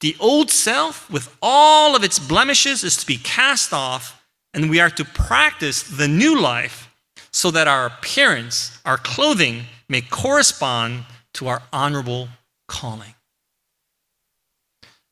the 0.00 0.16
old 0.20 0.50
self, 0.50 1.10
with 1.10 1.36
all 1.42 1.94
of 1.96 2.04
its 2.04 2.18
blemishes, 2.18 2.82
is 2.82 2.96
to 2.98 3.06
be 3.06 3.16
cast 3.18 3.72
off, 3.72 4.17
and 4.54 4.70
we 4.70 4.80
are 4.80 4.90
to 4.90 5.04
practice 5.04 5.82
the 5.82 6.08
new 6.08 6.40
life 6.40 6.88
so 7.30 7.50
that 7.50 7.68
our 7.68 7.86
appearance, 7.86 8.80
our 8.84 8.96
clothing, 8.96 9.64
may 9.88 10.00
correspond 10.00 11.04
to 11.34 11.48
our 11.48 11.62
honorable 11.72 12.28
calling. 12.66 13.14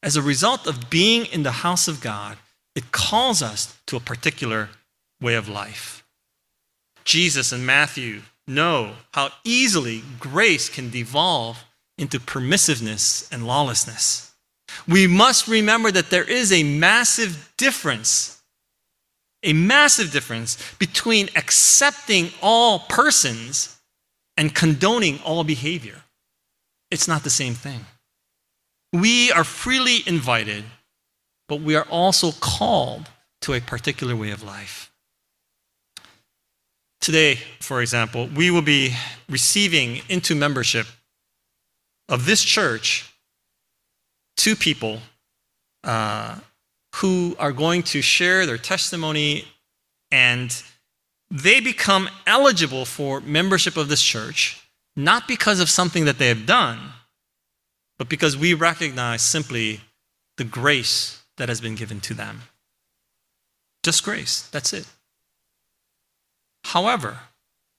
As 0.03 0.17
a 0.17 0.23
result 0.23 0.67
of 0.67 0.91
being 0.91 1.27
in 1.27 1.43
the 1.43 1.53
house 1.53 1.89
of 1.89 2.01
God, 2.01 2.39
it 2.75 2.93
calls 2.93 3.43
us 3.43 3.79
to 3.87 3.97
a 3.97 4.01
particular 4.01 4.69
way 5.21 5.35
of 5.35 5.49
life. 5.49 6.05
Jesus 7.05 7.53
and 7.53 7.65
Matthew 7.65 8.23
know 8.47 8.93
how 9.13 9.31
easily 9.45 10.03
grace 10.21 10.69
can 10.69 10.91
devolve 10.91 11.65
into 11.99 12.21
permissiveness 12.21 13.29
and 13.33 13.47
lawlessness. 13.47 14.35
We 14.87 15.07
must 15.07 15.49
remember 15.49 15.91
that 15.91 16.11
there 16.11 16.29
is 16.29 16.53
a 16.53 16.63
massive 16.63 17.53
difference, 17.57 18.36
a 19.43 19.53
massive 19.53 20.13
difference 20.13 20.57
between 20.79 21.29
accepting 21.37 22.31
all 22.43 22.81
persons 22.81 23.79
and 24.37 24.55
condoning 24.55 25.21
all 25.25 25.45
behavior. 25.45 26.03
It's 26.91 27.09
not 27.09 27.23
the 27.25 27.31
same 27.31 27.55
thing. 27.55 27.87
We 28.93 29.33
are 29.33 29.45
freely 29.45 29.99
invited, 30.07 30.65
but 31.49 31.61
we 31.61 31.75
are 31.75 31.87
also 31.91 32.33
called 32.33 33.09
to 33.43 33.55
a 33.55 33.61
particular 33.61 34.17
way 34.17 34.31
of 34.31 34.43
life. 34.43 34.91
Today, 37.01 37.39
for 37.61 37.81
example, 37.81 38.29
we 38.35 38.51
will 38.51 38.63
be 38.63 38.95
receiving 39.29 40.03
into 40.09 40.35
membership 40.35 40.87
of 42.09 42.27
this 42.27 42.43
church 42.43 43.13
two 44.37 44.57
people 44.57 45.01
uh, 45.85 46.39
who 46.97 47.37
are 47.39 47.53
going 47.53 47.83
to 47.83 48.01
share 48.01 48.47
their 48.47 48.59
testimony 48.59 49.45
and 50.11 50.63
they 51.31 51.61
become 51.61 52.09
eligible 52.27 52.85
for 52.85 53.21
membership 53.21 53.77
of 53.77 53.89
this 53.89 54.03
church 54.03 54.63
not 54.95 55.29
because 55.29 55.61
of 55.61 55.69
something 55.69 56.05
that 56.05 56.19
they 56.19 56.29
have 56.29 56.47
done 56.47 56.79
but 57.99 58.09
because 58.09 58.37
we 58.37 58.55
recognize 58.55 59.23
simply 59.23 59.81
the 60.37 60.45
grace 60.45 61.23
that 61.37 61.49
has 61.49 61.61
been 61.61 61.75
given 61.75 62.01
to 62.01 62.15
them. 62.15 62.43
Just 63.83 64.05
grace, 64.05 64.49
that's 64.53 64.73
it. 64.73 64.87
However, 66.65 67.21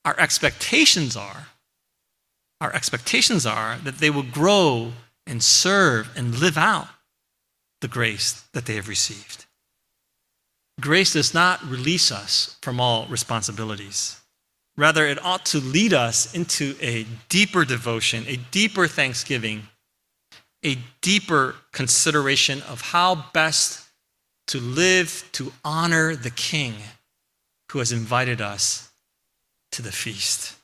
our 0.05 0.17
expectations 0.19 1.15
are 1.15 1.47
our 2.59 2.73
expectations 2.73 3.45
are 3.45 3.77
that 3.83 3.99
they 3.99 4.09
will 4.09 4.23
grow 4.23 4.93
and 5.27 5.43
serve 5.43 6.09
and 6.15 6.39
live 6.39 6.57
out 6.57 6.87
the 7.81 7.87
grace 7.87 8.43
that 8.53 8.65
they 8.65 8.75
have 8.75 8.87
received. 8.87 9.45
Grace 10.79 11.13
does 11.13 11.33
not 11.33 11.63
release 11.63 12.11
us 12.11 12.57
from 12.61 12.79
all 12.79 13.07
responsibilities. 13.07 14.19
Rather, 14.75 15.07
it 15.07 15.23
ought 15.25 15.45
to 15.45 15.59
lead 15.59 15.93
us 15.93 16.33
into 16.35 16.75
a 16.81 17.05
deeper 17.29 17.65
devotion, 17.65 18.25
a 18.27 18.37
deeper 18.51 18.87
thanksgiving 18.87 19.63
a 20.63 20.77
deeper 21.01 21.55
consideration 21.71 22.61
of 22.63 22.81
how 22.81 23.25
best 23.33 23.87
to 24.47 24.59
live 24.59 25.27
to 25.33 25.53
honor 25.63 26.15
the 26.15 26.29
King 26.31 26.75
who 27.71 27.79
has 27.79 27.91
invited 27.91 28.41
us 28.41 28.91
to 29.71 29.81
the 29.81 29.91
feast. 29.91 30.55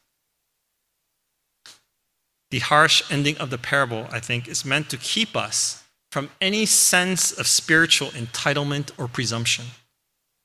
The 2.51 2.59
harsh 2.59 3.03
ending 3.11 3.37
of 3.37 3.49
the 3.49 3.57
parable, 3.57 4.07
I 4.11 4.19
think, 4.19 4.47
is 4.47 4.63
meant 4.63 4.89
to 4.89 4.97
keep 4.97 5.35
us 5.35 5.82
from 6.13 6.29
any 6.39 6.63
sense 6.63 7.31
of 7.31 7.47
spiritual 7.47 8.09
entitlement 8.09 8.91
or 8.99 9.07
presumption. 9.07 9.65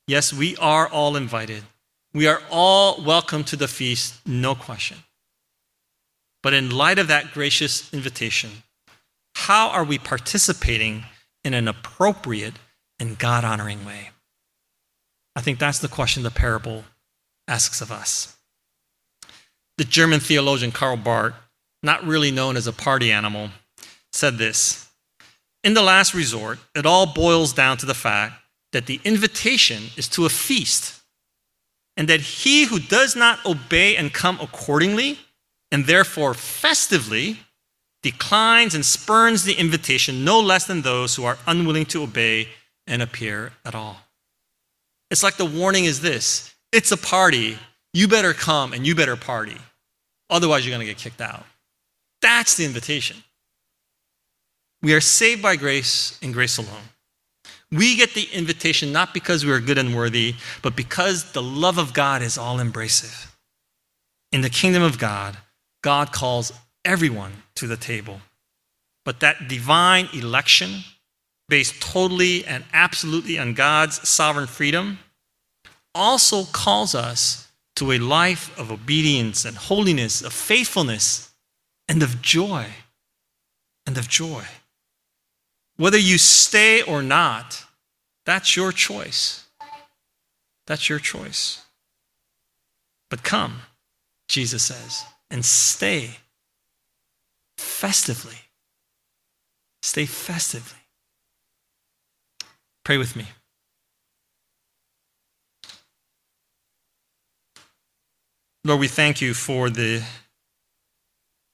Yes, 0.07 0.33
we 0.33 0.57
are 0.57 0.89
all 0.89 1.15
invited. 1.15 1.63
We 2.15 2.27
are 2.27 2.41
all 2.51 3.05
welcome 3.05 3.45
to 3.45 3.57
the 3.57 3.69
feast, 3.69 4.15
no 4.27 4.55
question. 4.55 4.97
But 6.43 6.55
in 6.55 6.71
light 6.71 6.99
of 6.99 7.09
that 7.09 7.35
gracious 7.35 7.93
invitation, 7.93 8.63
how 9.35 9.69
are 9.69 9.85
we 9.85 9.99
participating 9.99 11.05
in 11.45 11.53
an 11.53 11.69
appropriate 11.69 12.55
and 12.99 13.19
God 13.19 13.45
honoring 13.45 13.85
way? 13.85 14.09
I 15.37 15.43
think 15.43 15.59
that's 15.59 15.81
the 15.81 15.87
question 15.87 16.23
the 16.23 16.31
parable 16.31 16.85
asks 17.47 17.83
of 17.83 17.93
us. 17.93 18.39
The 19.77 19.85
German 19.85 20.21
theologian 20.21 20.73
Karl 20.73 20.97
Barth, 20.97 21.35
not 21.83 22.07
really 22.07 22.31
known 22.31 22.57
as 22.57 22.67
a 22.67 22.73
party 22.73 23.13
animal, 23.13 23.51
said 24.15 24.39
this 24.39 24.88
In 25.65 25.75
the 25.75 25.83
last 25.83 26.15
resort, 26.15 26.59
it 26.75 26.87
all 26.87 27.07
boils 27.07 27.53
down 27.53 27.77
to 27.79 27.87
the 27.87 27.95
fact 27.95 28.35
that 28.73 28.87
the 28.87 29.01
invitation 29.05 29.85
is 29.97 30.09
to 30.09 30.27
a 30.27 30.29
feast, 30.29 31.01
and 31.97 32.09
that 32.09 32.21
he 32.21 32.65
who 32.65 32.79
does 32.79 33.17
not 33.17 33.45
obey 33.45 33.97
and 33.97 34.13
come 34.13 34.39
accordingly, 34.41 35.19
and 35.73 35.87
therefore 35.87 36.35
festively, 36.35 37.39
declines 38.03 38.75
and 38.75 38.85
spurns 38.85 39.45
the 39.45 39.55
invitation 39.55 40.25
no 40.25 40.39
less 40.39 40.67
than 40.67 40.83
those 40.83 41.17
who 41.17 41.25
are 41.25 41.39
unwilling 41.47 41.87
to 41.87 42.03
obey 42.03 42.49
and 42.87 43.03
appear 43.03 43.53
at 43.65 43.75
all. 43.75 43.97
It's 45.11 45.23
like 45.23 45.37
the 45.37 45.45
warning 45.45 45.85
is 45.85 46.01
this 46.01 46.55
it's 46.73 46.93
a 46.93 46.97
party. 46.97 47.59
You 47.95 48.07
better 48.07 48.35
come 48.35 48.75
and 48.75 48.87
you 48.87 48.95
better 48.95 49.17
party. 49.17 49.57
Otherwise, 50.31 50.65
you're 50.65 50.77
going 50.77 50.87
to 50.87 50.93
get 50.93 51.01
kicked 51.01 51.23
out. 51.23 51.45
That's 52.21 52.57
the 52.57 52.67
invitation. 52.67 53.17
We 54.83 54.95
are 54.95 55.01
saved 55.01 55.43
by 55.43 55.57
grace 55.57 56.19
and 56.23 56.33
grace 56.33 56.59
alone. 56.59 56.89
We 57.71 57.97
get 57.97 58.15
the 58.15 58.29
invitation 58.33 58.93
not 58.93 59.13
because 59.13 59.45
we 59.45 59.53
are 59.53 59.61
good 59.61 59.77
and 59.77 59.95
worthy, 59.95 60.35
but 60.63 60.77
because 60.77 61.33
the 61.33 61.43
love 61.43 61.79
of 61.79 61.93
God 61.93 62.23
is 62.23 62.39
all 62.39 62.59
embracive. 62.59 63.35
In 64.33 64.41
the 64.41 64.51
kingdom 64.51 64.83
of 64.83 64.99
God, 64.99 65.37
God 65.83 66.13
calls 66.13 66.53
everyone 66.85 67.43
to 67.57 67.67
the 67.67 67.77
table. 67.77 68.21
But 69.05 69.21
that 69.21 69.49
divine 69.49 70.09
election, 70.13 70.85
based 71.49 71.81
totally 71.81 72.45
and 72.45 72.65
absolutely 72.73 73.39
on 73.39 73.55
God's 73.55 74.07
sovereign 74.09 74.47
freedom, 74.47 74.99
also 75.95 76.45
calls 76.45 76.95
us 76.95 77.49
to 77.77 77.93
a 77.93 77.99
life 77.99 78.57
of 78.59 78.71
obedience 78.71 79.45
and 79.45 79.57
holiness, 79.57 80.23
of 80.23 80.33
faithfulness, 80.33 81.33
and 81.89 82.03
of 82.03 82.23
joy. 82.23 82.67
And 83.87 83.97
of 83.97 84.09
joy. 84.09 84.45
Whether 85.79 85.99
you 85.99 86.19
stay 86.19 86.83
or 86.83 87.03
not, 87.03 87.65
that's 88.27 88.57
your 88.57 88.73
choice. 88.73 89.45
That's 90.67 90.89
your 90.89 90.99
choice. 90.99 91.65
But 93.09 93.23
come, 93.23 93.61
Jesus 94.29 94.65
says, 94.65 95.05
and 95.31 95.45
stay 95.45 96.19
festively. 97.57 98.39
Stay 99.81 100.05
festively. 100.05 100.81
Pray 102.85 102.99
with 102.99 103.15
me. 103.15 103.27
Lord, 108.65 108.81
we 108.81 108.89
thank 108.89 109.21
you 109.21 109.33
for 109.33 109.71
the, 109.71 110.03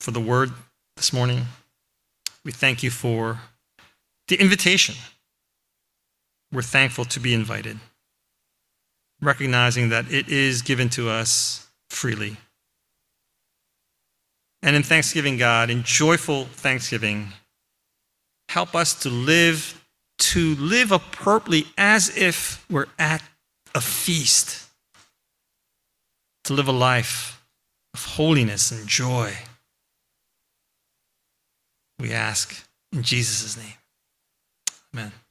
for 0.00 0.10
the 0.10 0.20
word 0.20 0.50
this 0.96 1.12
morning. 1.12 1.42
We 2.42 2.52
thank 2.52 2.82
you 2.82 2.90
for 2.90 3.38
the 4.28 4.36
invitation. 4.36 4.94
We're 6.52 6.62
thankful 6.62 7.04
to 7.06 7.20
be 7.20 7.34
invited, 7.34 7.78
recognizing 9.20 9.88
that 9.88 10.10
it 10.10 10.28
is 10.28 10.62
given 10.62 10.88
to 10.90 11.10
us 11.10 11.68
freely. 11.90 12.36
And 14.62 14.76
in 14.76 14.82
thanksgiving, 14.82 15.36
God, 15.36 15.68
in 15.68 15.82
joyful 15.82 16.44
thanksgiving, 16.44 17.28
help 18.48 18.74
us 18.74 18.94
to 19.02 19.10
live 19.10 19.80
to 20.16 20.54
live 20.56 20.92
appropriately 20.92 21.66
as 21.76 22.16
if 22.16 22.64
we're 22.70 22.86
at 22.98 23.22
a 23.74 23.80
feast. 23.80 24.68
To 26.44 26.52
live 26.52 26.68
a 26.68 26.72
life 26.72 27.44
of 27.94 28.04
holiness 28.04 28.70
and 28.70 28.86
joy. 28.86 29.36
We 31.98 32.12
ask 32.12 32.66
in 32.92 33.02
Jesus' 33.02 33.56
name. 33.56 33.74
Amen. 34.94 35.23